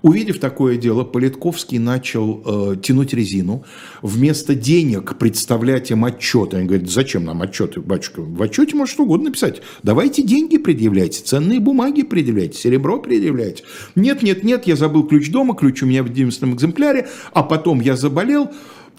[0.06, 3.64] Увидев такое дело, Политковский начал э, тянуть резину.
[4.04, 6.58] Вместо денег представлять им отчеты.
[6.58, 8.22] Они говорят, зачем нам отчеты, батюшка?
[8.22, 9.64] В отчете может что угодно написать.
[9.82, 13.64] Давайте деньги предъявляйте, ценные бумаги предъявляйте, серебро предъявляйте.
[13.96, 17.82] Нет, нет, нет, я забыл ключ дома, ключ у меня в единственном экземпляре, а потом
[17.82, 18.52] я заболел.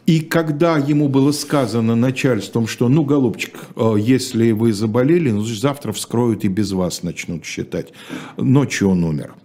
[0.06, 5.92] И когда ему было сказано начальством, что, ну, голубчик, э, если вы заболели, ну, завтра
[5.92, 7.92] вскроют и без вас начнут считать.
[8.36, 9.36] Ночью он умер.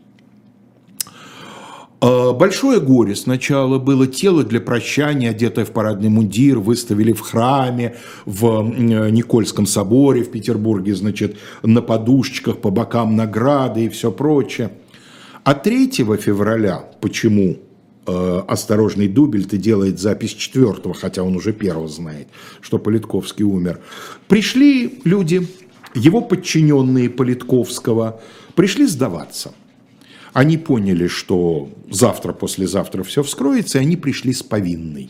[2.01, 7.95] А, большое горе сначала было тело для прощания, одетое в парадный мундир, выставили в храме,
[8.25, 8.63] в
[9.11, 14.71] Никольском соборе в Петербурге, значит, на подушечках, по бокам награды и все прочее.
[15.43, 17.57] А 3 февраля, почему
[18.07, 22.27] э, осторожный Дубельт и делает запись четвертого, хотя он уже первого знает,
[22.61, 23.79] что Политковский умер.
[24.27, 25.47] Пришли люди,
[25.93, 28.21] его подчиненные Политковского,
[28.55, 29.51] пришли сдаваться.
[30.33, 35.09] Они поняли, что завтра, послезавтра все вскроется, и они пришли с повинной.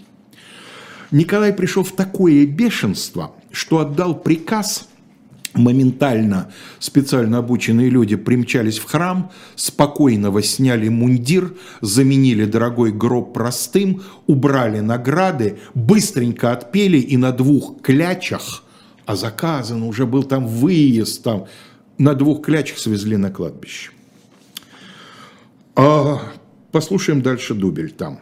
[1.12, 4.88] Николай пришел в такое бешенство, что отдал приказ
[5.54, 6.50] Моментально
[6.80, 15.60] специально обученные люди примчались в храм, спокойно сняли мундир, заменили дорогой гроб простым, убрали награды,
[15.74, 18.64] быстренько отпели и на двух клячах,
[19.06, 21.48] а заказан уже был там выезд, там,
[21.98, 23.92] на двух клячах свезли на кладбище.
[25.84, 26.22] А
[26.72, 28.20] послушаем дальше дубель там.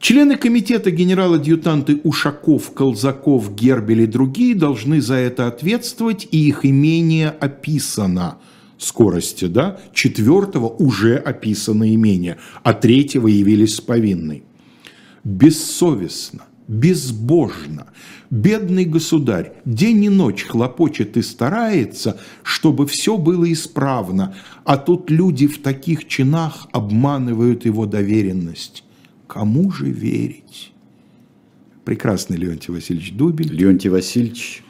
[0.00, 7.28] Члены комитета генерал-адъютанты Ушаков, Колзаков, Гербель и другие должны за это ответствовать, и их имение
[7.30, 8.38] описано
[8.78, 14.42] скорости, да, четвертого уже описано имение, а третьего явились с повинной.
[15.22, 17.86] Бессовестно, безбожно.
[18.30, 25.46] Бедный государь день и ночь хлопочет и старается, чтобы все было исправно, а тут люди
[25.46, 28.84] в таких чинах обманывают его доверенность.
[29.26, 30.72] Кому же верить?
[31.84, 33.50] Прекрасный Леонтий Васильевич Дубель.
[33.50, 34.62] Леонтий Васильевич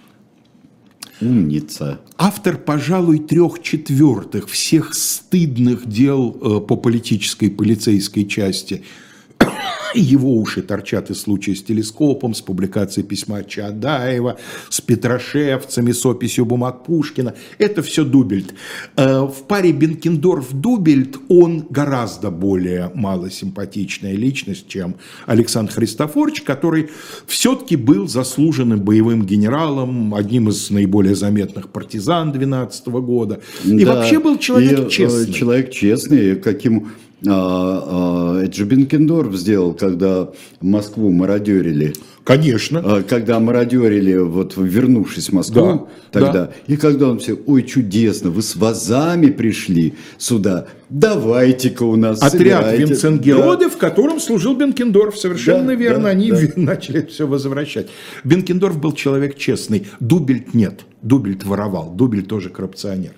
[1.20, 2.01] Умница.
[2.16, 8.84] Автор, пожалуй, трех четвертых всех стыдных дел э, по политической полицейской части–
[9.95, 16.45] его уши торчат из случая с телескопом, с публикацией письма Чаадаева, с Петрошевцами, с описью
[16.45, 17.34] бумаг Пушкина.
[17.59, 18.55] Это все Дубельт.
[18.97, 26.91] Э, в паре Бенкендорф-Дубельт он гораздо более малосимпатичная личность, чем Александр Христофорович, который
[27.26, 33.41] все-таки был заслуженным боевым генералом, одним из наиболее заметных партизан 12 года.
[33.64, 35.32] И да, вообще был человек и, э, честный.
[35.32, 36.89] Человек честный, каким
[37.21, 41.95] это же Бенкендорф сделал, когда Москву мародерили.
[42.25, 42.83] Конечно.
[42.85, 46.33] А, когда мародерили, вот вернувшись в Москву да, тогда.
[46.33, 46.53] Да.
[46.66, 52.33] И когда он все, ой, чудесно, вы с вазами пришли сюда, давайте-ка у нас Отряд
[52.33, 52.85] собирайте.
[52.85, 53.71] Винценгероды, да.
[53.71, 56.39] в котором служил Бенкендорф, совершенно да, верно, да, они да.
[56.57, 57.89] начали все возвращать.
[58.25, 60.83] Бенкендорф был человек честный, Дубельт нет.
[61.01, 63.12] Дубельт воровал, Дубель тоже коррупционер.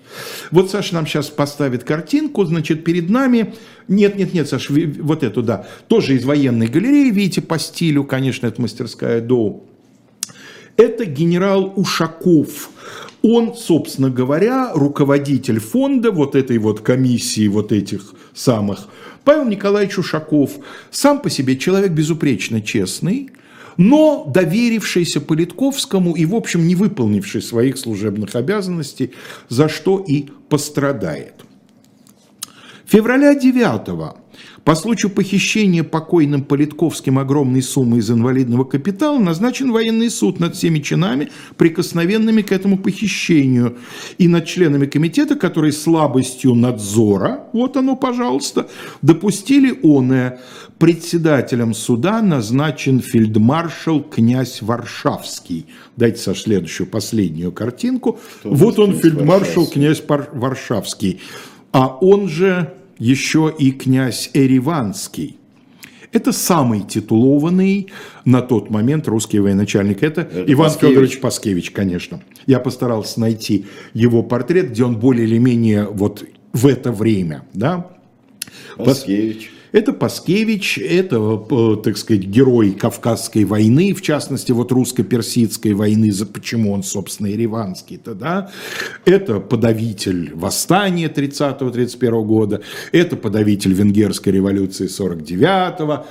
[0.51, 3.55] Вот Саша нам сейчас поставит картинку, значит, перед нами,
[3.89, 8.47] нет, нет, нет, Саша, вот эту, да, тоже из военной галереи, видите, по стилю, конечно,
[8.47, 9.65] это мастерская Доу.
[10.77, 12.71] Это генерал Ушаков.
[13.23, 18.89] Он, собственно говоря, руководитель фонда вот этой вот комиссии вот этих самых.
[19.25, 20.53] Павел Николаевич Ушаков
[20.91, 23.31] сам по себе человек безупречно честный,
[23.77, 29.13] но доверившийся Политковскому и, в общем, не выполнивший своих служебных обязанностей,
[29.49, 31.35] за что и пострадает.
[32.87, 34.20] Февраля 9
[34.65, 40.81] По случаю похищения покойным Политковским огромной суммы из инвалидного капитала назначен военный суд над всеми
[40.81, 43.79] чинами, прикосновенными к этому похищению,
[44.19, 48.69] и над членами комитета, которые слабостью надзора, вот оно, пожалуйста,
[49.03, 50.41] допустили оное.
[50.79, 55.67] Председателем суда назначен фельдмаршал князь Варшавский.
[55.97, 58.19] Дайте, Саш, следующую, последнюю картинку.
[58.41, 61.21] Кто вот он, фельдмаршал князь Варшавский.
[61.73, 65.39] А он же еще и князь Эриванский.
[66.13, 67.89] Это самый титулованный
[68.25, 70.03] на тот момент русский военачальник.
[70.03, 70.91] Это, Это Иван Паскевич.
[70.91, 72.23] Федорович Паскевич, конечно.
[72.47, 77.45] Я постарался найти его портрет, где он более или менее вот в это время.
[77.55, 77.91] Да?
[78.77, 79.51] Паскевич.
[79.73, 86.73] Это Паскевич, это, э, так сказать, герой Кавказской войны, в частности, вот русско-персидской войны, почему
[86.73, 88.51] он, собственно, ереванский-то, да.
[89.05, 96.07] Это подавитель восстания 30-31 года, это подавитель венгерской революции 49-го,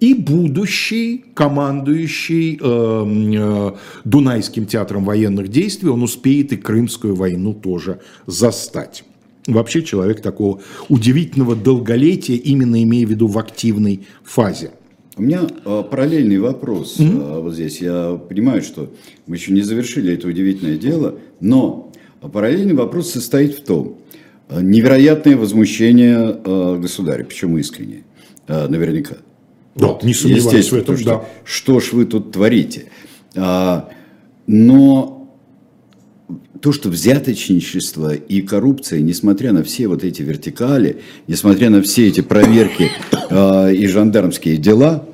[0.00, 3.72] и будущий командующий э, э,
[4.04, 9.04] Дунайским театром военных действий, он успеет и Крымскую войну тоже застать
[9.46, 14.70] вообще человек такого удивительного долголетия, именно имея в виду в активной фазе.
[15.16, 16.98] У меня э, параллельный вопрос.
[16.98, 17.42] Mm-hmm.
[17.42, 18.92] Вот здесь я понимаю, что
[19.26, 23.98] мы еще не завершили это удивительное дело, но параллельный вопрос состоит в том,
[24.48, 28.04] э, невероятное возмущение государя, причем искреннее,
[28.48, 29.16] наверняка.
[29.74, 31.24] Да, вот, не сомневаюсь в этом, что, да.
[31.44, 32.84] Что ж вы тут творите?
[33.34, 33.88] А,
[34.46, 35.23] но
[36.64, 42.22] то, что взяточничество и коррупция, несмотря на все вот эти вертикали, несмотря на все эти
[42.22, 42.90] проверки
[43.28, 45.04] э, и жандармские дела,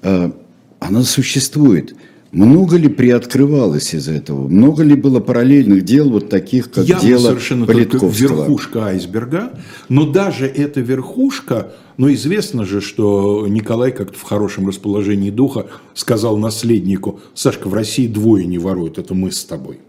[0.00, 0.30] э,
[0.78, 1.94] она существует.
[2.32, 4.48] Много ли приоткрывалось из этого?
[4.48, 9.50] Много ли было параллельных дел вот таких, как Явно дело совершенно только верхушка айсберга,
[9.90, 16.38] но даже эта верхушка, но известно же, что Николай как-то в хорошем расположении духа сказал
[16.38, 19.80] наследнику, Сашка, в России двое не воруют, это мы с тобой.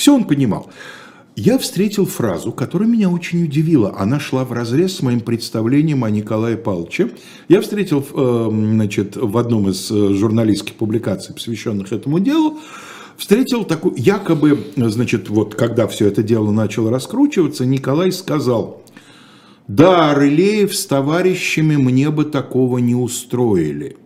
[0.00, 0.70] Все он понимал.
[1.36, 3.94] Я встретил фразу, которая меня очень удивила.
[3.98, 7.10] Она шла в разрез с моим представлением о Николае Павловиче.
[7.48, 12.60] Я встретил э, значит, в одном из э, журналистских публикаций, посвященных этому делу,
[13.18, 18.82] встретил такую, якобы, значит, вот когда все это дело начало раскручиваться, Николай сказал,
[19.68, 23.98] да, Рылеев с товарищами мне бы такого не устроили.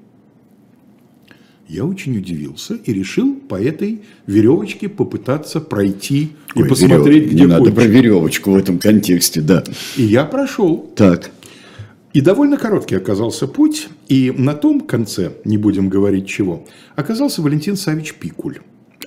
[1.74, 7.32] Я очень удивился и решил по этой веревочке попытаться пройти и Ой, посмотреть, верев...
[7.32, 9.64] где Не надо про веревочку в этом контексте, да.
[9.96, 10.88] И я прошел.
[10.94, 11.32] Так.
[12.12, 16.64] И довольно короткий оказался путь, и на том конце, не будем говорить чего,
[16.94, 18.58] оказался Валентин Савич Пикуль.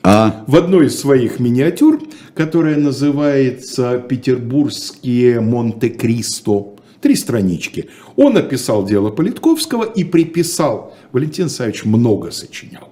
[0.04, 0.44] А?
[0.46, 2.02] В одной из своих миниатюр,
[2.36, 7.90] которая называется «Петербургские Монте-Кристо», три странички.
[8.16, 10.96] Он описал дело Политковского и приписал.
[11.12, 12.90] Валентин Савич много сочинял.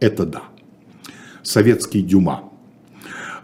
[0.00, 0.42] Это да.
[1.42, 2.48] Советский Дюма.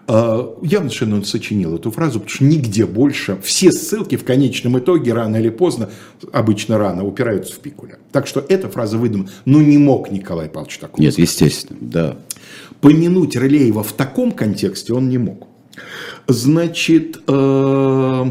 [0.09, 5.13] Явно совершенно он сочинил эту фразу, потому что нигде больше, все ссылки в конечном итоге
[5.13, 5.91] рано или поздно,
[6.33, 7.99] обычно рано, упираются в Пикуля.
[8.11, 9.29] Так что эта фраза выдумана.
[9.45, 11.29] Но не мог Николай Павлович такого Нет, сказать.
[11.31, 12.17] естественно, да.
[12.81, 15.47] Помянуть Рылеева в таком контексте он не мог.
[16.27, 18.31] Значит, э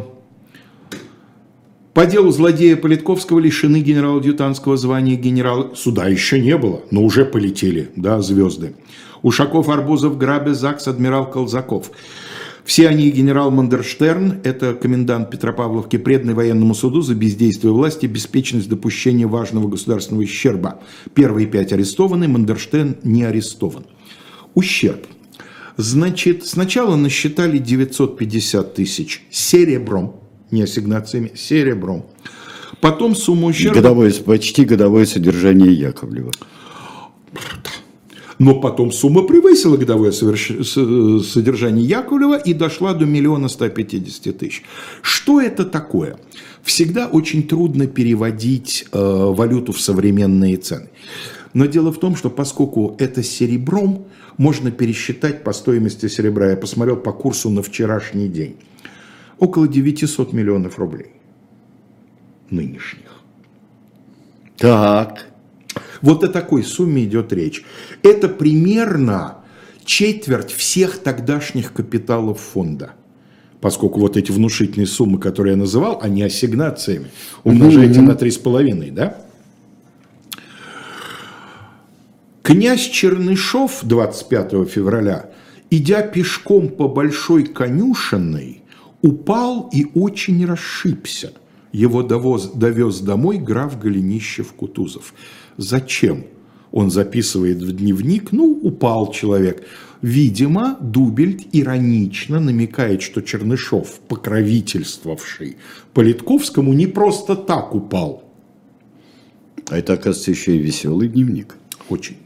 [1.98, 5.72] по делу злодея Политковского лишены генерал-адъютантского звания генерала.
[5.74, 8.76] Суда еще не было, но уже полетели, да, звезды.
[9.24, 11.90] Ушаков, Арбузов, Грабе, Закс, адмирал Колзаков.
[12.64, 19.26] Все они генерал Мандерштерн, это комендант Петропавловки, преданный военному суду за бездействие власти, беспечность допущения
[19.26, 20.80] важного государственного ущерба.
[21.16, 23.88] Первые пять арестованы, Мандерштерн не арестован.
[24.54, 25.08] Ущерб.
[25.78, 32.06] Значит, сначала насчитали 950 тысяч серебром, не ассигнациями, серебром.
[32.82, 33.76] Потом сумма ущерба...
[33.76, 36.32] Годовое, почти годовое содержание Яковлева.
[38.40, 40.52] Но потом сумма превысила годовое соверш...
[41.28, 44.64] содержание Яковлева и дошла до миллиона ста пятидесяти тысяч.
[45.02, 46.20] Что это такое?
[46.62, 50.90] Всегда очень трудно переводить э, валюту в современные цены.
[51.54, 54.06] Но дело в том, что поскольку это серебром,
[54.38, 56.52] можно пересчитать по стоимости серебра.
[56.52, 58.58] Я посмотрел по курсу на вчерашний день
[59.40, 61.12] около 900 миллионов рублей
[62.50, 63.22] нынешних.
[64.58, 65.28] Так.
[66.02, 67.64] Вот о такой сумме идет речь.
[68.04, 69.38] Это примерно
[69.84, 72.92] четверть всех тогдашних капиталов фонда.
[73.62, 77.08] Поскольку вот эти внушительные суммы, которые я называл, они ассигнациями.
[77.44, 78.04] Умножайте mm-hmm.
[78.04, 79.18] на 3,5, да?
[82.44, 85.32] Князь Чернышов 25 февраля,
[85.70, 88.62] идя пешком по Большой конюшенной,
[89.02, 91.34] упал и очень расшибся.
[91.72, 95.14] Его довоз, довез домой граф Голенищев-Кутузов.
[95.58, 96.26] Зачем?
[96.72, 99.66] Он записывает в дневник, ну, упал человек.
[100.02, 105.58] Видимо, Дубельт иронично намекает, что Чернышов, покровительствовавший
[105.94, 108.24] Политковскому, не просто так упал.
[109.70, 111.56] А это, оказывается, еще и веселый дневник.
[111.90, 112.18] Очень.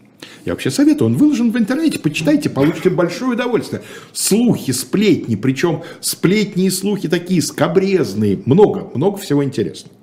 [0.45, 3.83] Я вообще советую, он выложен в интернете, почитайте, получите большое удовольствие.
[4.11, 9.95] Слухи, сплетни, причем сплетни и слухи такие скобрезные, много, много всего интересного.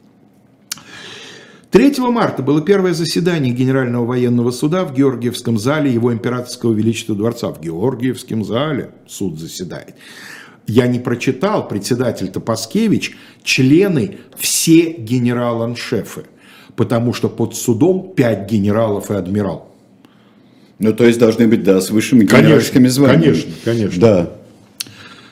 [1.70, 7.48] 3 марта было первое заседание Генерального военного суда в Георгиевском зале его императорского величества дворца.
[7.48, 9.94] В Георгиевском зале суд заседает.
[10.66, 16.24] Я не прочитал, председатель Топаскевич, члены все генерал-аншефы,
[16.74, 19.68] потому что под судом пять генералов и адмирал.
[20.78, 23.24] Ну, то есть должны быть, да, с высшими генеральскими званиями.
[23.24, 24.00] Конечно, конечно.
[24.00, 24.32] Да.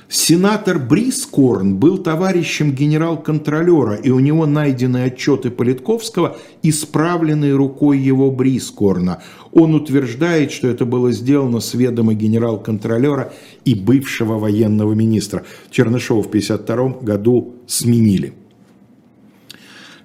[0.09, 9.23] Сенатор Брискорн был товарищем генерал-контролера, и у него найдены отчеты Политковского, исправленные рукой его Брискорна.
[9.53, 13.33] Он утверждает, что это было сделано с ведома генерал-контролера
[13.65, 15.45] и бывшего военного министра.
[15.71, 18.33] Чернышова в 1952 году сменили.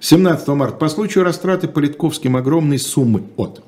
[0.00, 3.62] 17 марта по случаю растраты Политковским огромной суммы от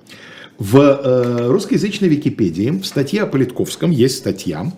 [0.59, 4.73] в э, русскоязычной Википедии в статье о Политковском есть статья,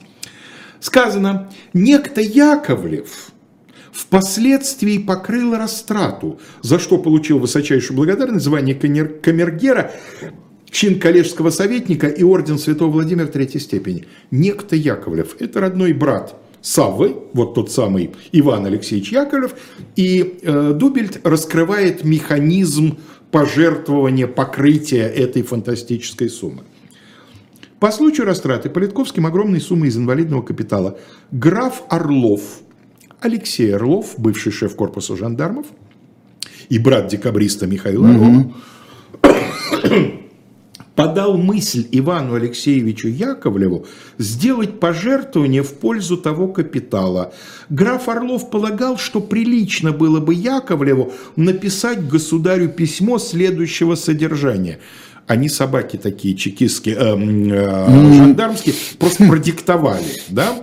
[0.80, 3.32] сказано, некто Яковлев
[3.92, 9.92] впоследствии покрыл растрату, за что получил высочайшую благодарность, звание камергера,
[10.70, 14.06] чин коллежского советника и орден святого Владимира третьей степени.
[14.30, 19.54] Некто Яковлев, это родной брат Саввы, вот тот самый Иван Алексеевич Яковлев,
[19.94, 22.98] и э, Дубельт раскрывает механизм
[23.30, 26.64] пожертвования, покрытия этой фантастической суммы.
[27.78, 30.98] По случаю растраты Политковским огромной суммы из инвалидного капитала
[31.30, 32.42] граф Орлов,
[33.20, 35.66] Алексей Орлов, бывший шеф корпуса жандармов,
[36.68, 38.52] и брат декабриста Михаила Орлова,
[40.96, 43.86] подал мысль Ивану Алексеевичу Яковлеву
[44.18, 47.32] сделать пожертвование в пользу того капитала.
[47.68, 54.80] Граф Орлов полагал, что прилично было бы Яковлеву написать государю письмо следующего содержания.
[55.26, 60.56] Они собаки такие чекистские, э, э, жандармские, просто продиктовали, да?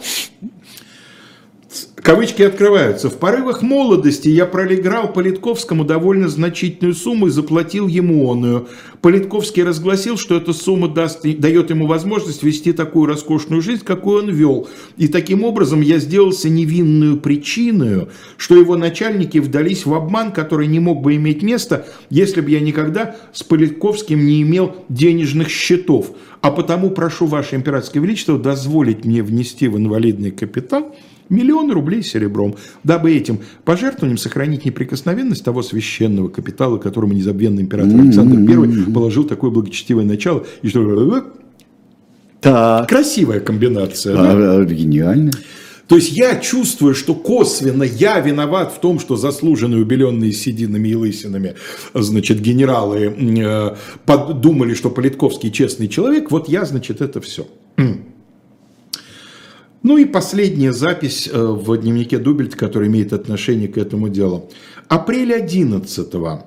[2.03, 3.09] Кавычки открываются.
[3.09, 8.67] В порывах молодости я пролеграл Политковскому довольно значительную сумму и заплатил ему оную.
[8.99, 14.29] Политковский разгласил, что эта сумма даст, дает ему возможность вести такую роскошную жизнь, какую он
[14.29, 14.67] вел.
[14.97, 20.81] И таким образом я сделался невинную причиной, что его начальники вдались в обман, который не
[20.81, 26.11] мог бы иметь места, если бы я никогда с Политковским не имел денежных счетов.
[26.41, 30.93] А потому прошу Ваше Императорское Величество дозволить мне внести в инвалидный капитал–
[31.29, 38.37] Миллион рублей серебром, дабы этим пожертвованием сохранить неприкосновенность того священного капитала, которому незабвенный император Александр
[38.51, 40.45] I положил такое благочестивое начало.
[40.61, 41.33] И что...
[42.41, 42.89] Так.
[42.89, 44.15] Красивая комбинация.
[44.17, 44.65] А, да?
[44.65, 45.31] Гениально.
[45.87, 50.95] То есть я чувствую, что косвенно я виноват в том, что заслуженные убеленные сединами и
[50.95, 51.55] лысинами,
[51.93, 57.47] значит, генералы э, подумали, что Политковский честный человек, вот я, значит, это все.
[59.83, 64.49] Ну и последняя запись э, в дневнике Дубельт, который имеет отношение к этому делу.
[64.87, 66.39] Апрель 11 -го.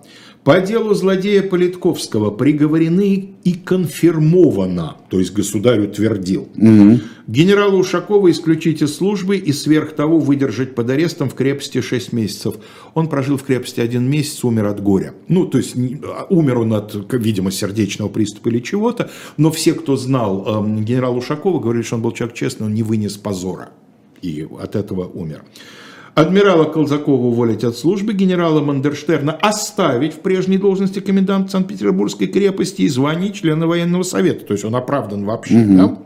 [0.43, 6.49] По делу злодея Политковского приговорены и конфирмовано, то есть государь утвердил.
[6.57, 7.01] Угу.
[7.27, 12.55] Генерала Ушакова исключить из службы и сверх того выдержать под арестом в крепости 6 месяцев.
[12.95, 15.15] Он прожил в крепости один месяц, умер от горя.
[15.27, 15.75] Ну, то есть
[16.05, 21.17] а, умер он от, видимо, сердечного приступа или чего-то, но все, кто знал э, генерала
[21.17, 23.71] Ушакова, говорили, что он был человек честный, он не вынес позора
[24.23, 25.43] и от этого умер
[26.17, 32.89] адмирала Колзакова уволить от службы, генерала Мандерштерна оставить в прежней должности коменданта Санкт-Петербургской крепости и
[32.89, 34.47] звание члена военного совета.
[34.47, 35.59] То есть он оправдан вообще.
[35.59, 35.77] Угу.
[35.77, 35.99] Да?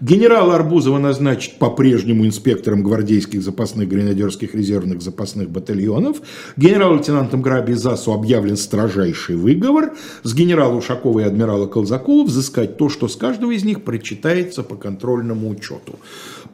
[0.00, 6.22] Генерала Арбузова назначить по-прежнему инспектором гвардейских запасных гренадерских резервных запасных батальонов.
[6.56, 9.92] Генерал-лейтенантом Граби Засу объявлен строжайший выговор.
[10.22, 14.74] С генерала Ушакова и адмирала Колзакова взыскать то, что с каждого из них прочитается по
[14.74, 15.98] контрольному учету.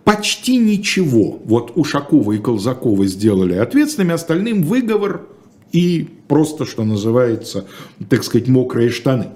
[0.03, 1.41] Почти ничего.
[1.45, 5.23] Вот Ушакова и Колзакова сделали ответственными, остальным выговор
[5.71, 7.67] и просто, что называется,
[8.09, 9.29] так сказать, мокрые штаны.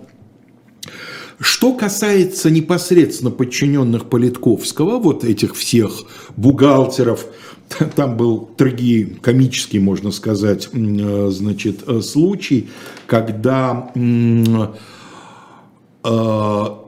[1.41, 6.03] Что касается непосредственно подчиненных Политковского, вот этих всех
[6.36, 7.24] бухгалтеров,
[7.97, 12.68] там был трагикомический, можно сказать, э, значит, э, случай,
[13.07, 14.66] когда э,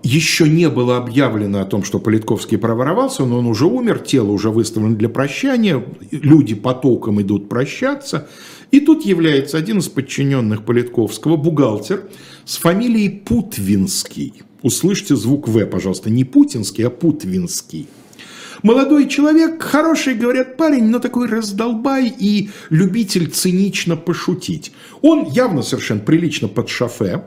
[0.02, 4.50] еще не было объявлено о том, что Политковский проворовался, но он уже умер, тело уже
[4.50, 8.28] выставлено для прощания, люди потоком идут прощаться.
[8.72, 12.08] И тут является один из подчиненных Политковского, бухгалтер,
[12.46, 14.42] с фамилией Путвинский.
[14.62, 17.86] Услышьте звук В, пожалуйста, не Путинский, а Путвинский.
[18.62, 24.72] Молодой человек, хороший, говорят, парень, но такой раздолбай и любитель цинично пошутить.
[25.02, 27.24] Он явно совершенно прилично под шофе,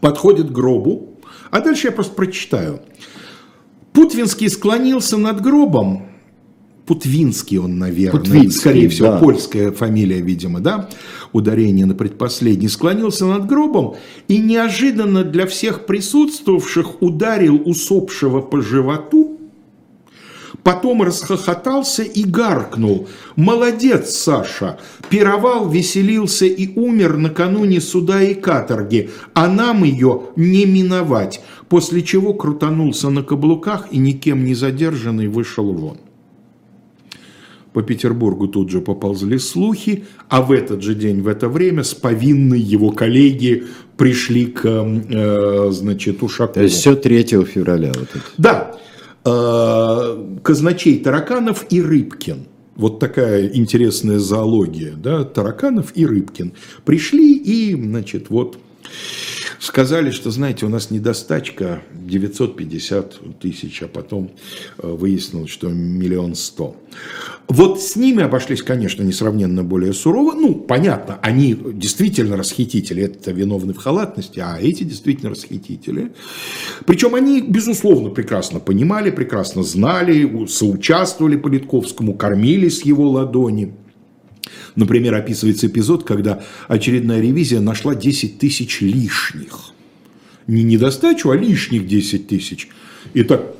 [0.00, 2.80] подходит к гробу, а дальше я просто прочитаю.
[3.92, 6.08] Путвинский склонился над гробом,
[6.86, 9.18] Путвинский он, наверное, Путвинский, скорее всего, да.
[9.18, 10.90] польская фамилия, видимо, да,
[11.32, 13.94] ударение на предпоследний, склонился над гробом
[14.28, 19.40] и неожиданно для всех присутствовавших ударил усопшего по животу,
[20.62, 23.08] потом расхохотался и гаркнул.
[23.34, 24.78] «Молодец, Саша!
[25.08, 32.34] Пировал, веселился и умер накануне суда и каторги, а нам ее не миновать!» После чего
[32.34, 35.96] крутанулся на каблуках и никем не задержанный вышел вон.
[37.74, 41.92] По Петербургу тут же поползли слухи, а в этот же день, в это время, с
[41.92, 43.64] повинной его коллеги
[43.96, 46.54] пришли к, э, значит, Ушакову.
[46.54, 47.92] То есть все 3 февраля.
[47.96, 48.24] Вот это.
[48.38, 48.76] Да,
[49.24, 52.46] э, казначей Тараканов и Рыбкин.
[52.76, 56.52] Вот такая интересная зоология, да, Тараканов и Рыбкин.
[56.84, 58.56] Пришли и, значит, вот
[59.64, 64.30] сказали, что, знаете, у нас недостачка 950 тысяч, а потом
[64.78, 66.76] э, выяснилось, что миллион сто.
[67.48, 70.34] Вот с ними обошлись, конечно, несравненно более сурово.
[70.34, 76.12] Ну, понятно, они действительно расхитители, это виновны в халатности, а эти действительно расхитители.
[76.86, 83.74] Причем они, безусловно, прекрасно понимали, прекрасно знали, соучаствовали Политковскому, кормили с его ладони.
[84.76, 89.72] Например, описывается эпизод, когда очередная ревизия нашла 10 тысяч лишних.
[90.46, 92.68] Не недостачу, а лишних 10 тысяч.
[93.14, 93.54] И так,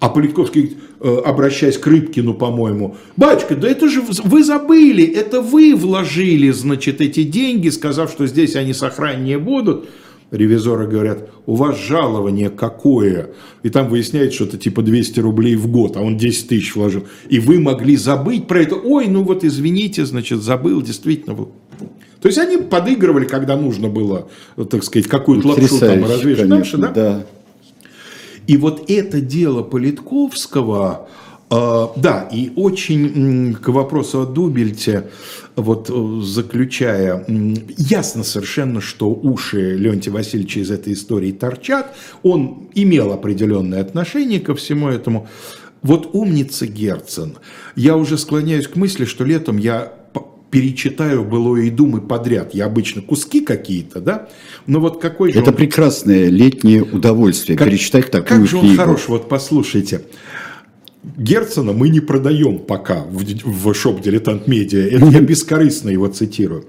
[0.00, 5.74] а Политковский, э, обращаясь к Рыбкину, по-моему, «Батюшка, да это же вы забыли, это вы
[5.74, 9.88] вложили, значит, эти деньги, сказав, что здесь они сохраннее будут».
[10.30, 13.30] Ревизоры говорят, у вас жалование какое?
[13.62, 17.04] И там выясняется, что это типа 200 рублей в год, а он 10 тысяч вложил.
[17.30, 18.74] И вы могли забыть про это.
[18.74, 21.34] Ой, ну вот извините, значит, забыл, действительно.
[21.34, 24.28] То есть они подыгрывали, когда нужно было,
[24.68, 26.88] так сказать, какую-то лапшу там развешать дальше, да?
[26.90, 27.26] да.
[28.46, 31.08] И вот это дело Политковского,
[31.50, 35.10] э, да, и очень к вопросу о Дубельте,
[35.62, 37.24] вот э, заключая,
[37.76, 44.54] ясно совершенно, что уши Леонтия Васильевича из этой истории торчат, он имел определенное отношение ко
[44.54, 45.28] всему этому.
[45.82, 47.36] Вот умница Герцен.
[47.76, 49.92] Я уже склоняюсь к мысли, что летом я
[50.50, 52.54] перечитаю «Былое и думы» подряд.
[52.54, 54.28] Я обычно куски какие-то, да?
[54.66, 58.62] Но вот какой же Это он- прекрасное летнее удовольствие, как- перечитать такую Как же он
[58.62, 58.76] книгу.
[58.76, 60.00] хорош, вот послушайте.
[61.02, 64.86] Герцена мы не продаем пока в, в шоп «Дилетант Медиа».
[64.86, 66.64] Это я бескорыстно его цитирую.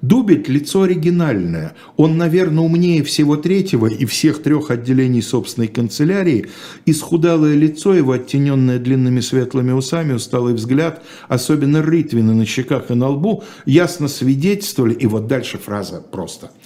[0.00, 1.76] Дубель– лицо оригинальное.
[1.96, 6.46] Он, наверное, умнее всего третьего и всех трех отделений собственной канцелярии.
[6.86, 13.10] Исхудалое лицо его, оттененное длинными светлыми усами, усталый взгляд, особенно рытвины на щеках и на
[13.10, 16.50] лбу, ясно свидетельствовали, и вот дальше фраза просто–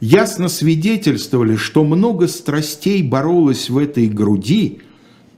[0.00, 4.80] ясно свидетельствовали, что много страстей боролось в этой груди,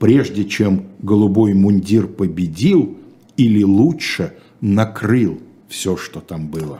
[0.01, 2.97] прежде чем голубой мундир победил
[3.37, 5.39] или лучше накрыл
[5.69, 6.79] все, что там было.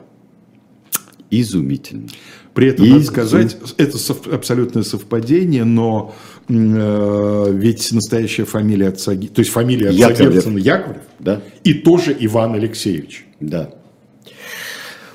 [1.29, 2.07] Изумительно.
[2.53, 6.13] При этом, И- надо сказать, это сов- абсолютное совпадение, но
[6.49, 10.33] э, ведь настоящая фамилия отца, то есть фамилия отца Яковлев.
[10.33, 13.25] Герцена Яковлев, Да, и тоже Иван Алексеевич.
[13.39, 13.69] да.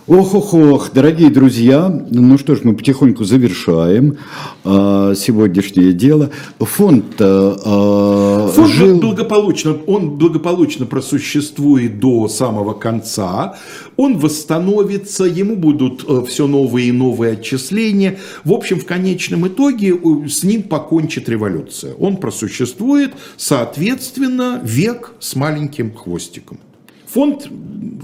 [0.08, 4.18] Ох-ох-ох, дорогие друзья, ну что ж, мы потихоньку завершаем
[4.62, 6.30] а, сегодняшнее дело.
[6.60, 9.00] Фонд, а, Фонд жил...
[9.00, 13.58] благополучно, он благополучно просуществует до самого конца,
[13.96, 18.20] он восстановится, ему будут все новые и новые отчисления.
[18.44, 21.94] В общем, в конечном итоге э, с ним покончит революция.
[21.94, 26.60] Он просуществует, соответственно, век с маленьким хвостиком.
[27.08, 27.50] Фонд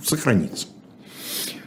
[0.04, 0.66] сохранится.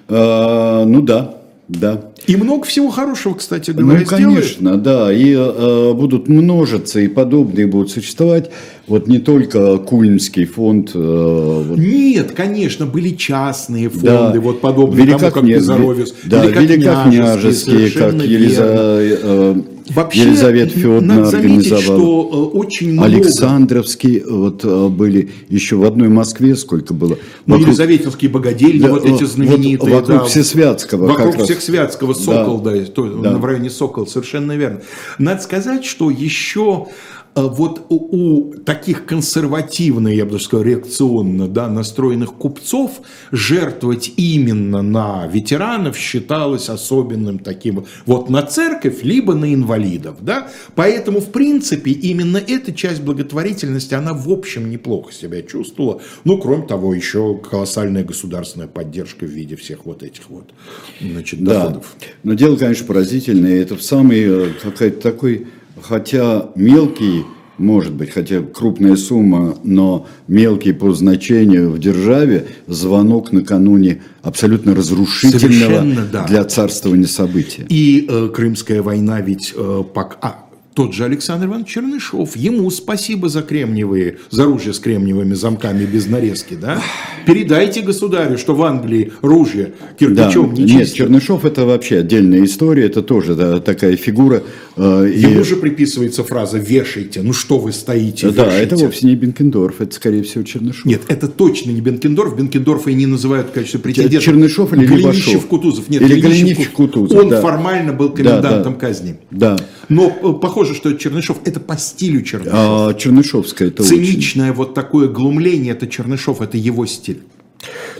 [0.08, 1.36] А, ну да,
[1.68, 2.02] да.
[2.28, 7.68] И много всего хорошего, кстати говоря, Ну, конечно, да, и э, будут множиться, и подобные
[7.68, 8.50] будут существовать.
[8.88, 15.08] Вот не только Кульмский фонд, э, вот, Нет, конечно, были частные фонды, да, вот подобные
[15.08, 16.14] тому, как Безаровец.
[16.24, 19.56] да, великокняжеские, как Елиза, э,
[19.90, 22.00] Вообще, Елизавета Федоровна надо заметить, организовала.
[22.00, 23.08] что э, очень много...
[23.08, 27.18] Александровский, вот э, были еще в одной Москве, сколько было.
[27.46, 29.78] Ну, Вокруг- Елизаветинские богадельни, Да, вот эти знаменитые.
[29.94, 30.26] вот вокруг да.
[30.26, 31.50] Всесвятского как Вокруг раз.
[31.50, 33.38] Всесвятского, Сокол, да, то- Да.
[33.38, 34.82] в районе Сокол, совершенно верно.
[35.20, 41.68] Надо сказать, что еще э, вот у, таких консервативно, я бы даже сказал, реакционно да,
[41.68, 50.18] настроенных купцов жертвовать именно на ветеранов считалось особенным таким вот на церковь, либо на инвалидов.
[50.22, 50.48] Да?
[50.76, 56.02] Поэтому, в принципе, именно эта часть благотворительности, она в общем неплохо себя чувствовала.
[56.24, 60.54] Ну, кроме того, еще колоссальная государственная поддержка в виде всех вот этих вот
[61.02, 61.96] значит, Да, доходов.
[62.24, 63.62] но дело, конечно, поразительное.
[63.62, 65.48] Это в самый э, какой-то такой,
[65.82, 67.26] хотя мелкий,
[67.58, 75.40] может быть, хотя крупная сумма, но мелкий по значению в державе, звонок накануне абсолютно разрушительного
[75.40, 76.26] Совершенно, да.
[76.26, 77.66] для царствования события.
[77.70, 79.60] И э, Крымская война ведь э,
[79.94, 80.45] пок- а,
[80.76, 86.06] тот же Александр Иванович Чернышов, ему спасибо за кремниевые, за ружья с кремниевыми замками без
[86.08, 86.82] нарезки, да?
[87.26, 90.98] Передайте государю, что в Англии ружья Да, кирпичом не нет, чистят.
[90.98, 94.44] Чернышов это вообще отдельная история, это тоже да, такая фигура.
[94.76, 98.64] э, и- Ему же приписывается фраза «вешайте», ну что вы стоите, да, вешайте».
[98.66, 100.84] это вовсе не Бенкендорф, это скорее всего Чернышов.
[100.86, 102.36] Нет, это точно не Бенкендорф.
[102.38, 104.20] Бенкендорфа и не называют в качестве претендента.
[104.20, 105.48] Чернышов или Голенищев Левашов?
[105.48, 105.90] Кутузов.
[105.90, 107.18] Нет, Или Кутузов.
[107.18, 107.40] Он да.
[107.42, 108.80] формально был Да, комендантом да.
[108.80, 109.16] казни.
[109.32, 109.56] Да.
[109.90, 112.90] Но э, похоже, что Чернышов это по стилю Чернышова.
[112.90, 113.98] А, Чернышовская это очень.
[113.98, 117.22] Циничное вот такое глумление, это Чернышов, это его стиль.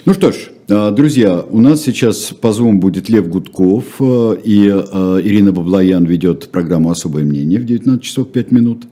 [0.06, 0.36] Ну что ж,
[0.70, 6.06] а, друзья, у нас сейчас по Zoom будет Лев Гудков, э, и э, Ирина Баблоян
[6.06, 8.86] ведет программу «Особое мнение» в 19 часов 5 минут.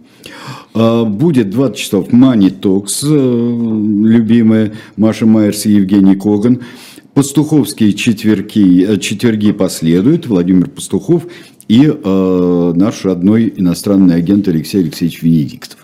[0.73, 6.61] А, Будет 20 часов Money Talks, э, любимая Маша Майерс и Евгений Коган.
[7.13, 11.27] Пастуховские четверги, э, четверги последуют, Владимир Пастухов
[11.68, 15.80] и э, наш родной иностранный агент Алексей Алексеевич Венедиктов.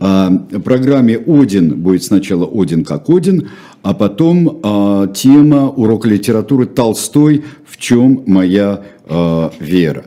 [0.00, 3.50] В программе «Один» будет сначала «Один как Один»,
[3.82, 7.44] а потом а, тема урока литературы «Толстой.
[7.66, 10.04] В чем моя а, вера?».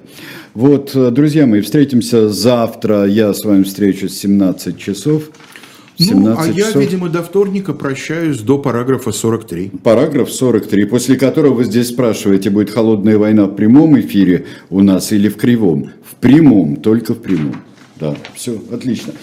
[0.58, 3.06] Вот, э, друзья мои, встретимся завтра.
[3.06, 5.30] Я с вами встречусь в 17 часов.
[6.00, 6.82] Ну, 17 а я, часов.
[6.82, 9.72] видимо, до вторника прощаюсь до параграфа 43.
[9.84, 15.12] Параграф 43, после которого вы здесь спрашиваете, будет холодная война в прямом эфире у нас
[15.12, 15.92] или в кривом?
[16.04, 17.56] В прямом, только в прямом.
[18.00, 19.14] Да, все, отлично.